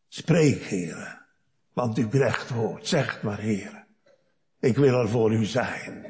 [0.08, 1.18] Spreek, heren,
[1.72, 2.86] want uw recht hoort.
[2.86, 3.86] Zeg maar, heren.
[4.60, 6.06] Ik wil er voor u zijn.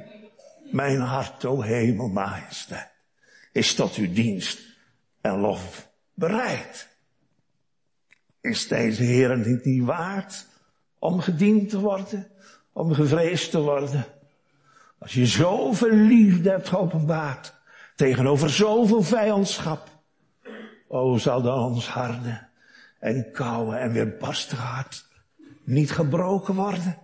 [0.71, 2.91] Mijn hart, o hemel, majesteit,
[3.53, 4.61] is tot uw dienst
[5.21, 6.89] en lof bereid.
[8.41, 10.47] Is deze Heer niet, niet waard
[10.99, 12.31] om gediend te worden,
[12.73, 14.05] om gevreesd te worden?
[14.99, 17.55] Als je zoveel liefde hebt geopenbaard
[17.97, 19.89] tegenover zoveel vijandschap,
[20.87, 22.47] o zal dan ons harde
[22.99, 25.07] en koude en weerbarstig hart
[25.65, 26.99] niet gebroken worden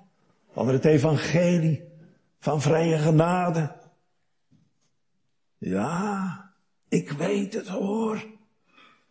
[0.52, 1.84] onder het evangelie
[2.38, 3.72] van vrije genade.
[5.64, 6.50] Ja,
[6.88, 8.24] ik weet het hoor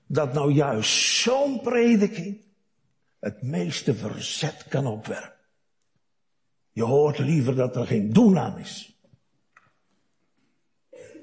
[0.07, 2.41] dat nou juist zo'n prediking
[3.19, 5.39] het meeste verzet kan opwerpen.
[6.71, 8.97] Je hoort liever dat er geen doen aan is.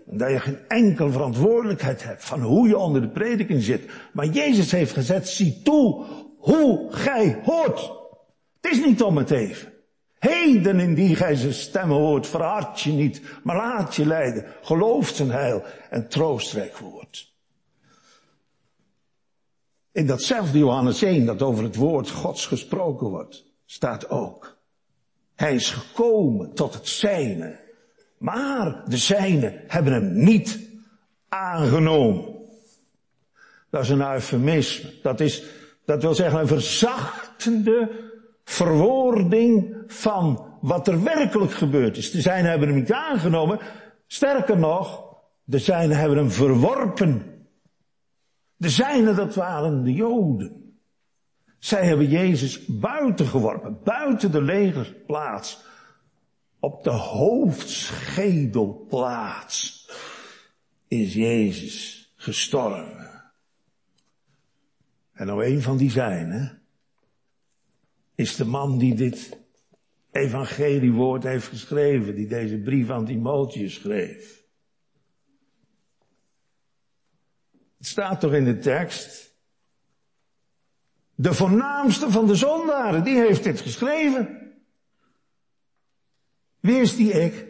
[0.07, 3.91] En dat je geen enkel verantwoordelijkheid hebt van hoe je onder de prediking zit.
[4.13, 6.05] Maar Jezus heeft gezet, zie toe
[6.39, 7.91] hoe gij hoort.
[8.61, 9.70] Het is niet om het even.
[10.21, 14.47] Heden in die gij zijn stem hoort, verhard je niet, maar laat je leiden.
[14.63, 17.33] Geloof zijn heil en troostrijk woord.
[19.93, 24.59] In datzelfde Johannes 1 dat over het woord Gods gesproken wordt, staat ook.
[25.35, 27.61] Hij is gekomen tot het zijne,
[28.19, 30.59] maar de zijne hebben hem niet
[31.29, 32.35] aangenomen.
[33.71, 34.93] Dat is een eufemisme.
[35.03, 35.45] Dat is,
[35.85, 37.91] dat wil zeggen een verzachtende
[38.45, 42.11] verwoording van wat er werkelijk gebeurd is.
[42.11, 43.59] De zijnen hebben hem niet aangenomen.
[44.07, 47.39] Sterker nog, de zijnen hebben hem verworpen.
[48.57, 50.75] De zijnen, dat waren de Joden.
[51.59, 55.65] Zij hebben Jezus buiten geworpen, buiten de legerplaats.
[56.61, 59.89] Op de hoofdschedelplaats
[60.89, 63.33] is Jezus gestorven.
[65.13, 66.63] En nou een van die zijnen
[68.15, 69.39] is de man die dit
[70.11, 74.45] evangeliewoord heeft geschreven, die deze brief aan Timotheus schreef.
[77.77, 79.35] Het staat toch in de tekst.
[81.15, 84.55] De voornaamste van de zondaren, die heeft dit geschreven.
[86.61, 87.49] Wie is die ik?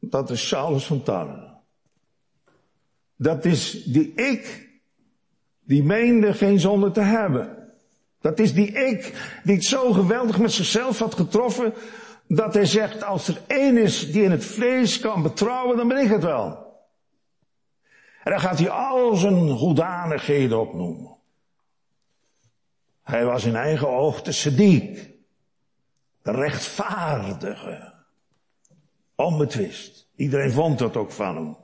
[0.00, 1.62] Dat is Saulus van Tarnen.
[3.16, 4.70] Dat is die ik,
[5.60, 7.63] die meende geen zonde te hebben.
[8.24, 11.74] Dat is die ik, die het zo geweldig met zichzelf had getroffen,
[12.28, 16.04] dat hij zegt, als er één is die in het vlees kan betrouwen, dan ben
[16.04, 16.78] ik het wel.
[18.22, 21.16] En dan gaat hij al zijn hoedanigheden opnoemen.
[23.02, 25.10] Hij was in eigen oog de sadiek,
[26.22, 27.94] de rechtvaardige,
[29.14, 30.08] onbetwist.
[30.16, 31.56] Iedereen vond dat ook van hem.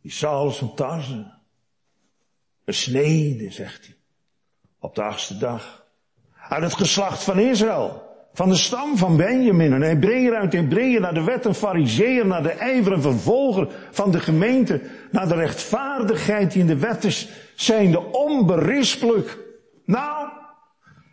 [0.00, 1.38] Die Saulus van Tarsen,
[2.64, 3.96] besneden, zegt hij,
[4.82, 5.84] op de achtste dag.
[6.48, 8.10] Uit het geslacht van Israël.
[8.32, 12.42] Van de stam van Benjamin, een Hebreeër uit Hebreeën, naar de wet een fariseer, naar
[12.42, 17.28] de ijver een vervolger van de gemeente, naar de rechtvaardigheid die in de wet is,
[17.54, 19.38] zijnde onberispelijk.
[19.84, 20.28] Nou,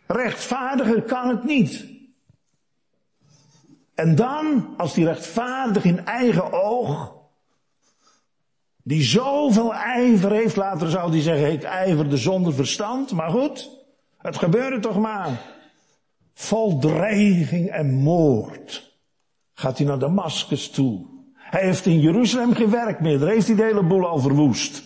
[0.07, 1.85] rechtvaardiger kan het niet.
[3.95, 7.18] En dan, als die rechtvaardig in eigen oog,
[8.83, 13.69] die zoveel ijver heeft, later zou die zeggen, ik ijverde zonder verstand, maar goed,
[14.17, 15.41] het gebeurde toch maar
[16.33, 18.97] vol dreiging en moord,
[19.53, 21.05] gaat hij naar Damascus toe.
[21.33, 24.83] Hij heeft in Jeruzalem geen werk meer, daar heeft hij de hele boel al verwoest.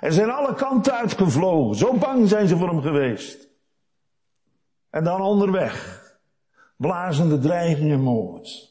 [0.00, 3.48] Er zijn alle kanten uitgevlogen, zo bang zijn ze voor hem geweest.
[4.90, 6.02] En dan onderweg,
[6.76, 8.69] blazende dreiging en moord.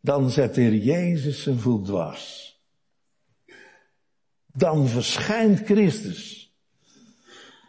[0.00, 2.58] Dan zet de Jezus zijn voet dwars.
[4.46, 6.54] Dan verschijnt Christus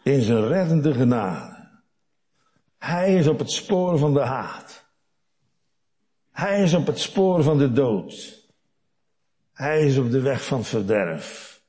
[0.02, 1.80] in zijn reddende genade.
[2.78, 4.86] Hij is op het spoor van de haat.
[6.30, 8.40] Hij is op het spoor van de dood.
[9.52, 11.60] Hij is op de weg van verderf.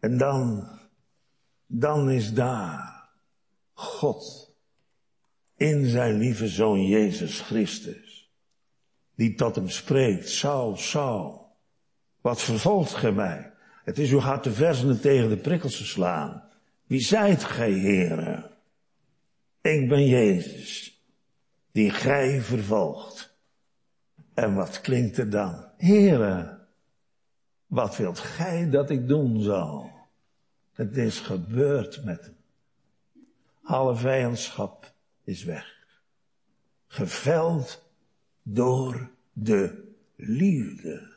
[0.00, 0.68] En dan,
[1.66, 3.08] dan is daar
[3.72, 4.52] God
[5.56, 8.03] in zijn lieve zoon Jezus Christus,
[9.14, 11.52] die tot hem spreekt, Saul, Saul,
[12.20, 13.52] wat vervolgt gij mij?
[13.84, 16.42] Het is uw hart te versenen tegen de prikkels te slaan.
[16.86, 18.50] Wie zijt gij, heren?
[19.60, 21.00] Ik ben Jezus,
[21.72, 23.36] die gij vervolgt.
[24.34, 25.64] En wat klinkt er dan?
[25.76, 26.58] Heere,
[27.66, 29.90] wat wilt gij dat ik doen zal?
[30.72, 32.36] Het is gebeurd met hem.
[33.62, 34.92] Alle vijandschap
[35.24, 35.66] is weg.
[36.86, 37.83] Geveld
[38.44, 39.84] door de
[40.16, 41.12] liefde.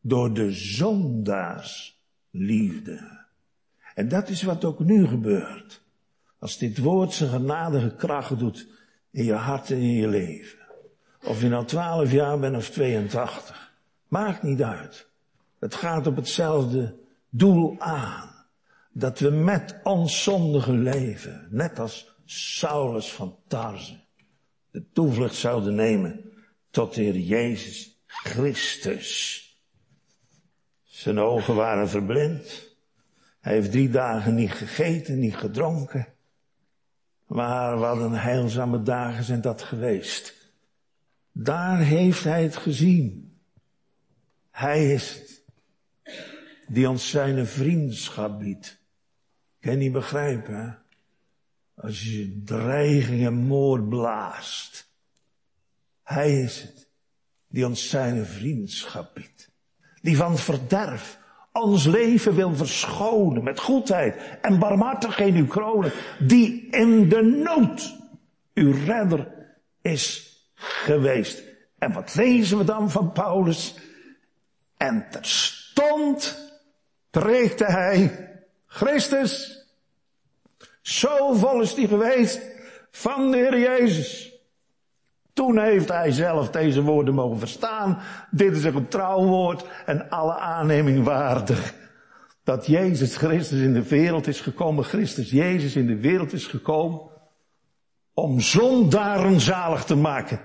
[0.00, 3.18] Door de zondaars liefde.
[3.94, 5.82] En dat is wat ook nu gebeurt.
[6.38, 8.68] Als dit woord zijn genadige kracht doet
[9.10, 10.58] in je hart en in je leven.
[11.24, 13.72] Of je nou twaalf jaar bent of 82.
[14.08, 15.08] Maakt niet uit.
[15.58, 16.96] Het gaat op hetzelfde
[17.28, 18.28] doel aan.
[18.92, 23.96] Dat we met ons zondige leven, net als Saulus van Tarze,
[24.70, 26.29] de toevlucht zouden nemen
[26.70, 29.44] tot de Heer Jezus Christus.
[30.82, 32.68] Zijn ogen waren verblind.
[33.40, 36.06] Hij heeft drie dagen niet gegeten, niet gedronken.
[37.26, 40.34] Maar wat een heilzame dagen zijn dat geweest.
[41.32, 43.38] Daar heeft hij het gezien.
[44.50, 45.42] Hij is het.
[46.68, 48.78] Die ons zijn vriendschap biedt.
[49.60, 50.72] Kan je niet begrijpen, hè?
[51.74, 54.89] Als je dreiging en moord blaast.
[56.10, 56.88] Hij is het.
[57.48, 59.50] Die ons zijn vriendschap biedt.
[60.02, 61.18] Die van verderf
[61.52, 67.96] ons leven wil verschonen met goedheid en barmhartigheid uw kronen, die in de nood
[68.54, 69.32] uw redder
[69.82, 71.42] is geweest.
[71.78, 73.74] En wat lezen we dan van Paulus?
[74.76, 76.50] En terstond
[77.10, 78.28] preekte hij
[78.66, 79.64] Christus.
[80.82, 82.40] Zo vol is hij geweest
[82.90, 84.29] van de Heer Jezus.
[85.32, 87.98] Toen heeft hij zelf deze woorden mogen verstaan.
[88.30, 91.74] Dit is een getrouw woord en alle aanneming waardig.
[92.44, 97.00] Dat Jezus Christus in de wereld is gekomen, Christus Jezus in de wereld is gekomen
[98.14, 100.40] om zondaren zalig te maken.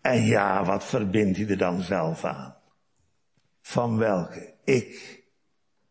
[0.00, 2.56] En ja, wat verbindt hij er dan zelf aan?
[3.60, 5.22] Van welke ik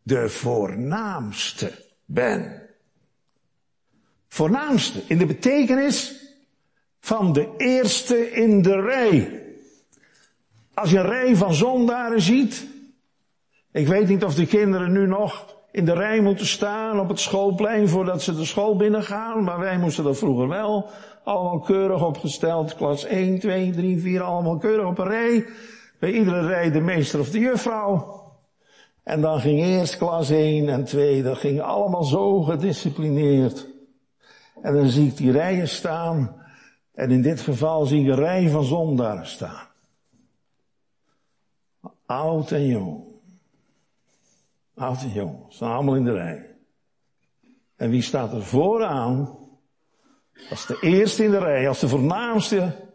[0.04, 1.72] de voornaamste
[2.06, 2.70] ben.
[4.28, 6.21] Voornaamste in de betekenis
[7.02, 9.44] van de eerste in de rij.
[10.74, 12.68] Als je een rij van zondaren ziet,
[13.72, 17.20] ik weet niet of de kinderen nu nog in de rij moeten staan op het
[17.20, 20.90] schoolplein voordat ze de school binnengaan, maar wij moesten dat vroeger wel.
[21.24, 25.46] Allemaal keurig opgesteld, klas 1, 2, 3, 4, allemaal keurig op een rij.
[26.00, 28.20] Bij iedere rij de meester of de juffrouw.
[29.04, 33.68] En dan ging eerst klas 1 en 2, dat ging allemaal zo gedisciplineerd.
[34.62, 36.41] En dan zie ik die rijen staan.
[36.92, 39.68] En in dit geval zie ik een rij van zondaren staan.
[42.06, 43.04] Oud en jong.
[44.74, 45.46] Oud en jong.
[45.50, 46.56] Staan allemaal in de rij.
[47.76, 49.40] En wie staat er vooraan?
[50.50, 52.90] Als de eerste in de rij, als de voornaamste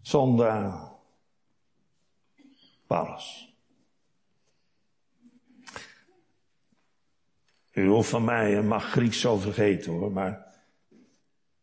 [0.00, 0.90] zondaar.
[2.86, 3.56] Paulus.
[7.72, 10.51] U hoeft van mij en mag Grieks zo vergeten hoor, maar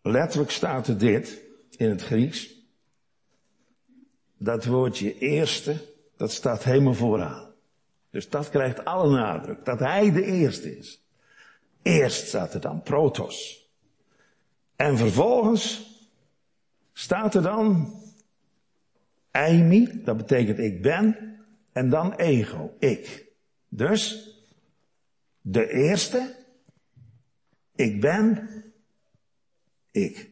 [0.02, 1.42] letterlijk staat er dit
[1.78, 2.58] in het Grieks.
[4.38, 5.76] Dat woordje eerste,
[6.18, 7.54] dat staat helemaal vooraan.
[8.10, 11.04] Dus dat krijgt alle nadruk, dat hij de eerste is.
[11.82, 13.68] Eerst staat er dan protos.
[14.76, 15.88] En vervolgens
[16.94, 17.94] staat er dan
[19.32, 21.38] eimi, dat betekent ik ben,
[21.72, 23.28] en dan ego, ik.
[23.70, 24.34] Dus
[25.42, 26.36] de eerste,
[27.76, 28.50] ik ben,
[30.06, 30.32] ik.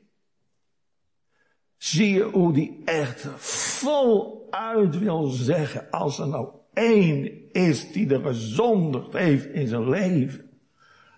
[1.77, 8.21] Zie je hoe die echt voluit wil zeggen, als er nou één is die er
[8.21, 10.49] gezondigd heeft in zijn leven,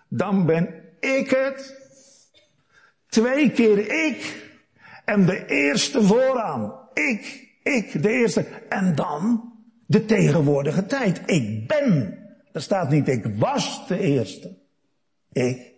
[0.08, 1.78] dan ben ik het.
[3.08, 4.48] Twee keer ik.
[5.04, 6.88] En de eerste vooraan.
[6.94, 8.44] Ik, ik, de eerste.
[8.68, 9.52] En dan
[9.86, 11.20] de tegenwoordige tijd.
[11.26, 12.18] Ik ben.
[12.52, 14.58] Er staat niet ik was de eerste.
[15.32, 15.72] Ik.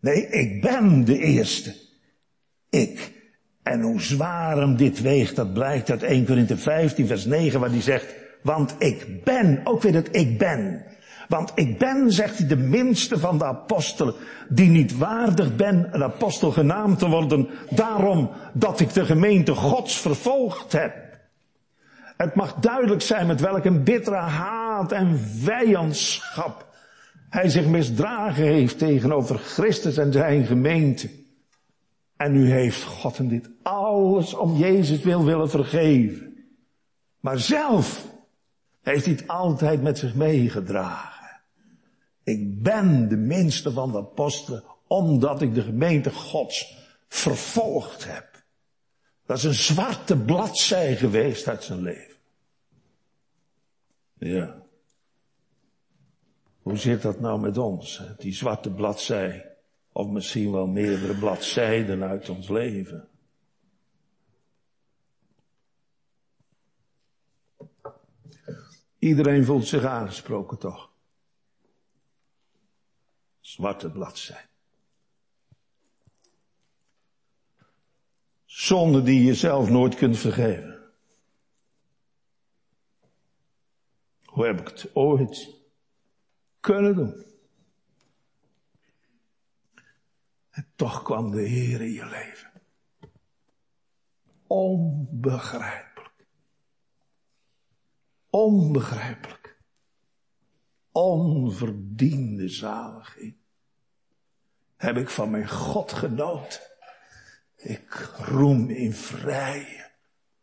[0.00, 1.74] Nee, ik ben de eerste.
[2.70, 3.12] Ik.
[3.62, 7.70] En hoe zwaar hem dit weegt, dat blijkt uit 1 Korinthe 15 vers 9 waar
[7.70, 10.84] hij zegt, want ik ben, ook weer het ik ben.
[11.28, 14.14] Want ik ben, zegt hij, de minste van de apostelen,
[14.48, 20.00] die niet waardig ben een apostel genaamd te worden, daarom dat ik de gemeente Gods
[20.00, 20.94] vervolgd heb.
[22.16, 26.65] Het mag duidelijk zijn met welk een bittere haat en vijandschap
[27.28, 31.10] hij zich misdragen heeft tegenover Christus en zijn gemeente.
[32.16, 36.26] En nu heeft God hem dit alles om Jezus wil willen vergeven.
[37.20, 38.06] Maar zelf
[38.82, 41.40] heeft hij het altijd met zich meegedragen.
[42.22, 48.44] Ik ben de minste van de apostelen, omdat ik de gemeente Gods vervolgd heb.
[49.26, 52.16] Dat is een zwarte bladzij geweest uit zijn leven.
[54.18, 54.65] Ja.
[56.66, 58.02] Hoe zit dat nou met ons?
[58.18, 59.56] Die zwarte bladzij.
[59.92, 63.08] Of misschien wel meerdere bladzijden uit ons leven.
[68.98, 70.90] Iedereen voelt zich aangesproken toch?
[73.40, 74.46] zwarte bladzij.
[78.44, 80.92] Zonde die je zelf nooit kunt vergeven.
[84.24, 85.55] Hoe heb ik het ooit
[86.66, 87.24] kunnen doen?
[90.50, 92.50] En toch kwam de Heer in je leven.
[94.46, 96.24] Onbegrijpelijk.
[98.30, 99.56] Onbegrijpelijk.
[100.92, 103.36] Onverdiende zaligheid
[104.76, 106.60] heb ik van mijn God genoten.
[107.56, 109.90] Ik roem in vrije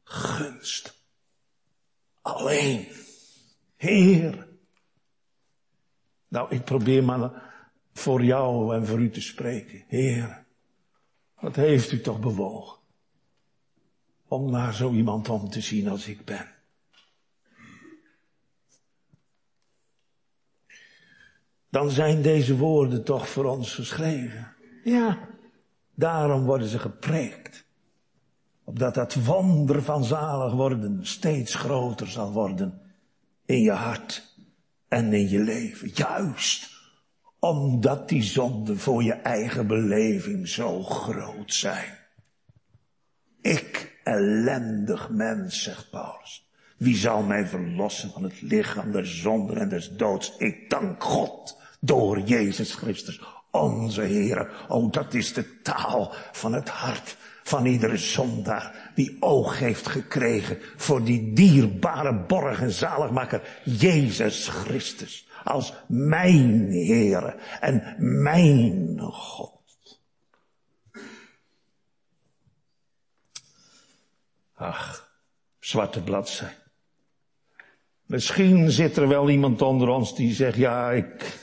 [0.03, 1.03] gunst.
[2.21, 2.87] Alleen.
[3.75, 4.52] Heer.
[6.33, 7.31] Nou, ik probeer maar
[7.93, 9.83] voor jou en voor u te spreken.
[9.87, 10.43] Heer,
[11.39, 12.77] wat heeft u toch bewogen?
[14.27, 16.51] Om naar zo iemand om te zien als ik ben.
[21.69, 24.53] dan zijn deze woorden toch voor ons geschreven.
[24.83, 25.29] Ja,
[25.95, 27.65] daarom worden ze gepreekt.
[28.63, 32.81] Opdat dat wonder van zalig worden steeds groter zal worden
[33.45, 34.32] in je hart
[34.93, 35.91] en in je leven.
[35.93, 36.71] Juist
[37.39, 41.97] omdat die zonden voor je eigen beleving zo groot zijn.
[43.41, 46.49] Ik, ellendig mens, zegt Paulus.
[46.77, 50.37] Wie zal mij verlossen van het lichaam der zonden en des doods?
[50.37, 53.21] Ik dank God door Jezus Christus,
[53.51, 54.65] onze Heer.
[54.67, 60.57] Oh, dat is de taal van het hart van iedere zondaar die oog heeft gekregen
[60.75, 69.61] voor die dierbare borg en zaligmaker, Jezus Christus, als mijn Heer en mijn God.
[74.55, 75.11] Ach,
[75.59, 76.57] zwarte bladzij.
[78.05, 81.39] Misschien zit er wel iemand onder ons die zegt, ja, ik,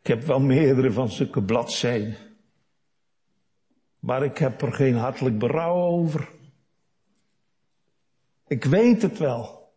[0.00, 2.16] ik heb wel meerdere van zulke bladzijden.
[4.02, 6.30] Maar ik heb er geen hartelijk berouw over.
[8.46, 9.72] Ik weet het wel.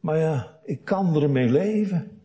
[0.00, 2.22] Maar ja, ik kan ermee leven.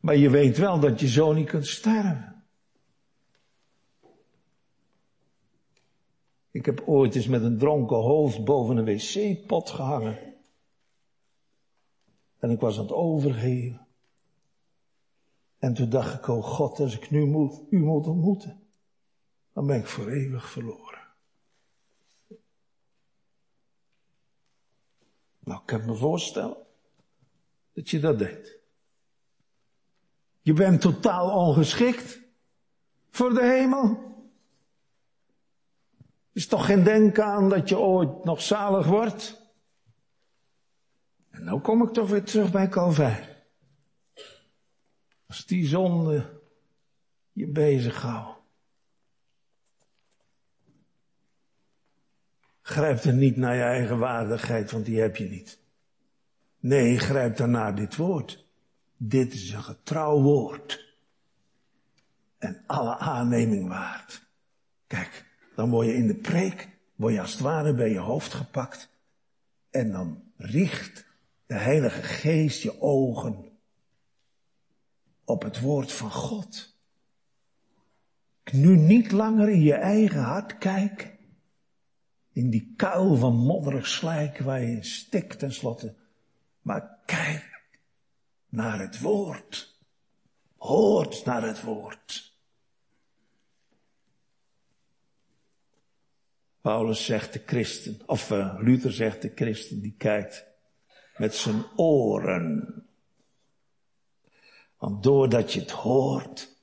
[0.00, 2.44] Maar je weet wel dat je zo niet kunt sterven.
[6.50, 10.18] Ik heb ooit eens met een dronken hoofd boven een wc-pot gehangen.
[12.38, 13.83] En ik was aan het overgeven.
[15.64, 18.62] En toen dacht ik, oh God, als ik nu moet, u moet ontmoeten
[19.52, 21.02] dan ben ik voor eeuwig verloren.
[25.38, 26.56] Nou, ik kan me voorstellen
[27.72, 28.58] dat je dat deed.
[30.40, 32.20] Je bent totaal ongeschikt
[33.10, 33.98] voor de hemel.
[36.32, 39.42] Is toch geen denken aan dat je ooit nog zalig wordt?
[41.30, 43.33] En nou kom ik toch weer terug bij Calvijn.
[45.34, 46.40] Als die zonde
[47.32, 48.38] je bezighoudt.
[52.62, 55.58] Grijp er niet naar je eigen waardigheid, want die heb je niet.
[56.58, 58.46] Nee, grijp dan naar dit woord.
[58.96, 60.94] Dit is een getrouw woord.
[62.38, 64.26] En alle aanneming waard.
[64.86, 65.24] Kijk,
[65.54, 68.88] dan word je in de preek, word je als het ware bij je hoofd gepakt.
[69.70, 71.06] En dan richt
[71.46, 73.43] de Heilige Geest je ogen
[75.24, 76.76] op het woord van God.
[78.52, 81.14] Nu niet langer in je eigen hart kijken
[82.34, 85.94] in die kuil van modderig slijk waar je in stikt tenslotte.
[86.60, 87.62] Maar kijk
[88.48, 89.78] naar het woord.
[90.56, 92.32] Hoort naar het woord.
[96.60, 100.46] Paulus zegt de christen, of uh, Luther zegt de christen, die kijkt
[101.16, 102.74] met zijn oren.
[104.84, 106.56] Want doordat je het hoort,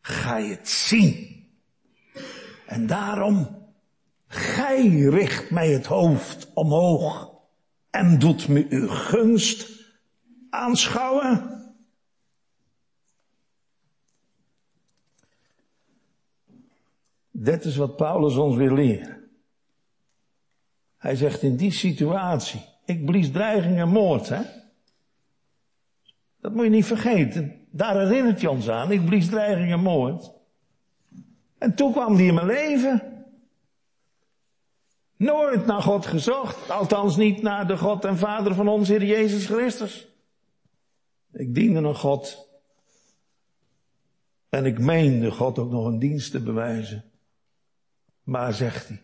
[0.00, 1.40] ga je het zien.
[2.66, 3.62] En daarom
[4.34, 7.30] Gij richt mij het hoofd omhoog
[7.90, 9.86] en doet me uw gunst
[10.50, 11.60] aanschouwen.
[17.30, 19.30] Dit is wat Paulus ons wil leren.
[20.96, 24.42] Hij zegt in die situatie, ik blies dreiging en moord, hè.
[26.42, 27.66] Dat moet je niet vergeten.
[27.70, 28.92] Daar herinnert je ons aan.
[28.92, 30.32] Ik blies dreiging en moord.
[31.58, 33.24] En toen kwam die in mijn leven.
[35.16, 39.46] Nooit naar God gezocht, althans niet naar de God en Vader van ons Heer Jezus
[39.46, 40.08] Christus.
[41.32, 42.48] Ik diende een God.
[44.48, 47.04] En ik meende God ook nog een dienst te bewijzen.
[48.22, 49.02] Maar zegt hij,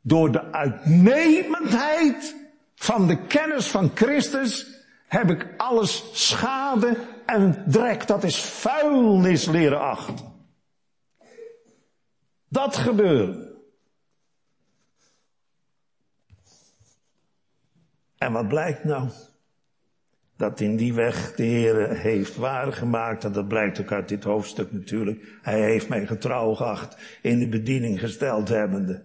[0.00, 2.36] door de uitnemendheid
[2.74, 4.81] van de kennis van Christus
[5.12, 6.96] heb ik alles schade
[7.26, 10.16] en drek, dat is vuilnis leren achten.
[12.48, 13.60] Dat gebeurde.
[18.18, 19.08] En wat blijkt nou?
[20.36, 24.72] Dat in die weg de Heer heeft waargemaakt, en dat blijkt ook uit dit hoofdstuk
[24.72, 25.38] natuurlijk.
[25.42, 29.02] Hij heeft mij getrouw geacht, in de bediening gesteld hebbende.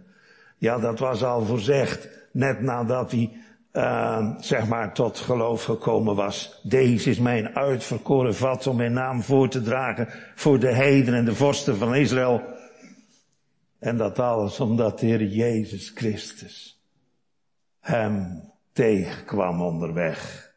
[0.57, 3.45] Ja, dat was al voorzegd, net nadat hij,
[3.77, 6.59] uh, zeg maar, tot geloof gekomen was.
[6.63, 11.25] Deze is mijn uitverkoren vat om mijn naam voor te dragen voor de heden en
[11.25, 12.41] de vorsten van Israël.
[13.79, 16.81] En dat alles omdat de Heer Jezus Christus
[17.79, 20.51] hem tegenkwam onderweg.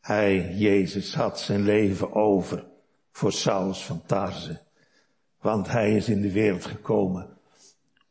[0.00, 2.64] Hij, Jezus, had zijn leven over
[3.12, 4.60] voor Saulus van Tarze.
[5.40, 7.36] Want hij is in de wereld gekomen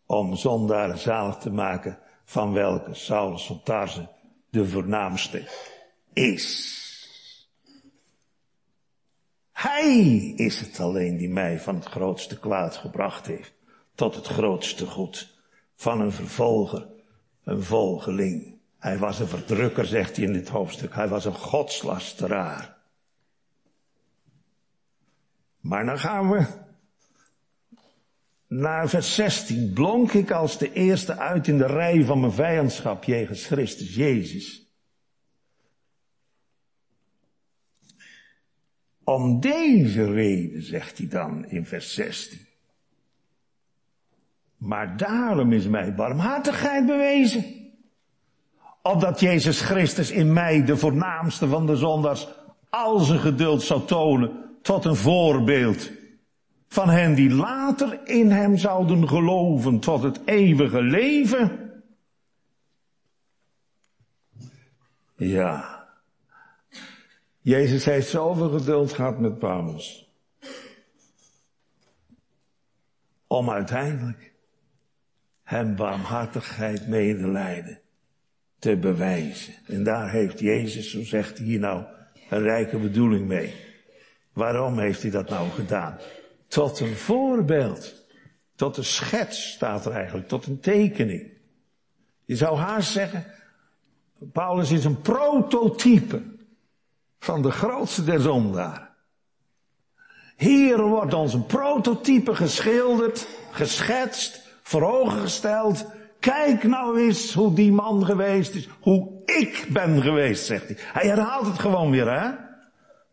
[0.06, 2.00] om zondaren zalig te maken,
[2.32, 4.10] van welke Saulus van
[4.50, 5.50] de voornaamste
[6.14, 6.78] is.
[9.52, 10.00] Hij
[10.36, 13.54] is het alleen die mij van het grootste kwaad gebracht heeft
[13.96, 15.38] tot het grootste goed
[15.76, 16.88] van een vervolger,
[17.44, 18.60] een volgeling.
[18.80, 20.96] Hij was een verdrukker, zegt hij in dit hoofdstuk.
[20.96, 22.78] Hij was een godslasteraar.
[25.60, 26.46] Maar dan gaan we
[28.52, 29.74] naar vers 16.
[29.74, 34.66] Blonk ik als de eerste uit in de rij van mijn vijandschap jegens Christus Jezus.
[39.04, 42.40] Om deze reden, zegt hij dan in vers 16.
[44.58, 47.46] Maar daarom is mij barmhartigheid bewezen.
[48.82, 52.28] Opdat Jezus Christus in mij, de voornaamste van de zondaars,
[52.70, 54.32] al zijn geduld zou tonen
[54.62, 56.01] tot een voorbeeld
[56.72, 61.72] van hen die later in hem zouden geloven tot het eeuwige leven.
[65.16, 65.86] Ja.
[67.42, 70.12] Jezus heeft zoveel geduld gehad met Paulus.
[73.28, 74.34] Om uiteindelijk
[75.44, 77.80] hem barmhartigheid, medelijden
[78.60, 79.54] te bewijzen.
[79.68, 81.84] En daar heeft Jezus, zo zegt hij hier nou,
[82.30, 83.54] een rijke bedoeling mee.
[84.34, 85.98] Waarom heeft hij dat nou gedaan?
[86.52, 87.94] Tot een voorbeeld.
[88.56, 91.32] Tot een schets staat er eigenlijk, tot een tekening.
[92.26, 93.26] Je zou haast zeggen,
[94.32, 96.22] Paulus is een prototype
[97.20, 98.90] van de grootste der zondaren.
[100.36, 105.86] Hier wordt ons een prototype geschilderd, geschetst, voor ogen gesteld.
[106.20, 110.78] Kijk nou eens hoe die man geweest is, hoe ik ben geweest, zegt hij.
[110.80, 112.51] Hij herhaalt het gewoon weer, hè?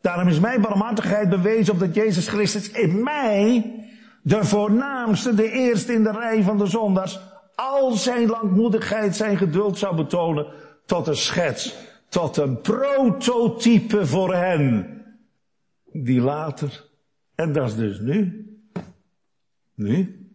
[0.01, 3.75] Daarom is mijn barmhartigheid bewezen op dat Jezus Christus in mij,
[4.23, 7.21] de voornaamste, de eerste in de rij van de zondaars,
[7.55, 10.47] al zijn langmoedigheid, zijn geduld zou betonen
[10.85, 11.75] tot een schets,
[12.09, 14.99] tot een prototype voor hen,
[15.93, 16.85] die later,
[17.35, 18.47] en dat is dus nu,
[19.75, 20.27] nu,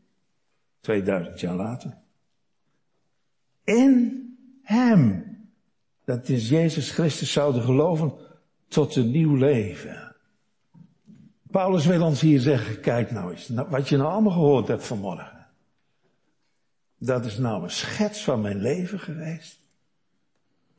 [0.81, 1.97] 2000 jaar later,
[3.63, 4.21] in
[4.61, 5.25] hem,
[6.05, 8.13] dat is Jezus Christus zouden geloven,
[8.73, 10.15] tot een nieuw leven.
[11.51, 14.85] Paulus wil ons hier zeggen, kijk nou eens, nou, wat je nou allemaal gehoord hebt
[14.85, 15.47] vanmorgen.
[16.97, 19.61] Dat is nou een schets van mijn leven geweest.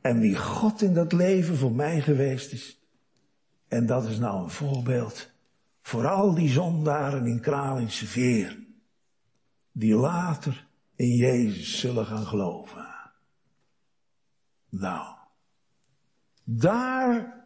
[0.01, 2.79] En wie God in dat leven voor mij geweest is.
[3.67, 5.31] En dat is nou een voorbeeld
[5.81, 8.63] voor al die zondaren in Kralingse Veer.
[9.71, 12.87] Die later in Jezus zullen gaan geloven.
[14.69, 15.15] Nou,
[16.43, 17.44] daar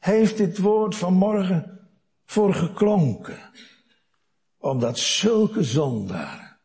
[0.00, 1.88] heeft dit woord vanmorgen
[2.24, 3.38] voor geklonken.
[4.58, 6.58] Omdat zulke zondaren,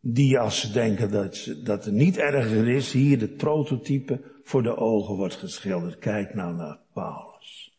[0.00, 4.76] die als ze denken dat, dat het niet erger is, hier het prototype voor de
[4.76, 5.98] ogen wordt geschilderd.
[5.98, 7.78] Kijk nou naar Paulus.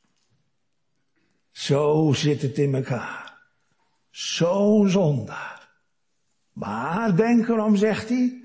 [1.52, 3.42] Zo zit het in elkaar.
[4.10, 5.70] Zo zondaar.
[6.54, 8.44] Maar denk erom, zegt hij,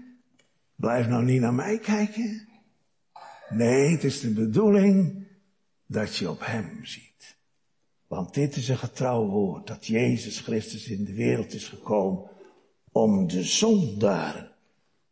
[0.76, 2.48] blijf nou niet naar mij kijken.
[3.48, 5.21] Nee, het is de bedoeling
[5.92, 7.36] dat je op Hem ziet.
[8.06, 12.30] Want dit is een getrouw woord, dat Jezus Christus in de wereld is gekomen
[12.92, 14.50] om de zondaren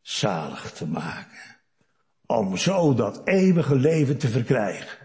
[0.00, 1.58] zalig te maken.
[2.26, 4.98] Om zo dat eeuwige leven te verkrijgen.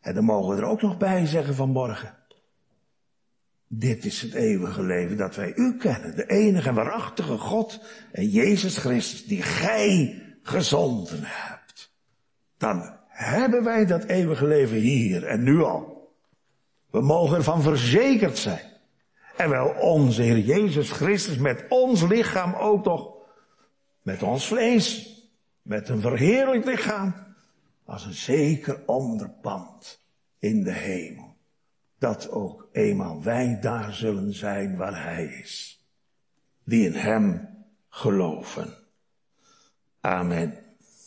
[0.00, 2.16] En dan mogen we er ook nog bij zeggen vanmorgen.
[3.68, 7.80] Dit is het eeuwige leven dat wij u kennen, de enige en waarachtige God
[8.12, 11.94] en Jezus Christus, die gij gezonden hebt.
[12.56, 16.12] Dan hebben wij dat eeuwige leven hier en nu al.
[16.90, 18.72] We mogen ervan verzekerd zijn.
[19.36, 23.12] En wel onze Heer Jezus Christus met ons lichaam ook toch,
[24.02, 25.14] met ons vlees,
[25.62, 27.14] met een verheerlijk lichaam,
[27.84, 30.00] als een zeker onderpand
[30.38, 31.36] in de hemel.
[31.98, 35.84] Dat ook eenmaal wij daar zullen zijn waar Hij is.
[36.64, 37.48] Die in Hem
[37.88, 38.74] geloven.
[40.00, 40.65] Amen.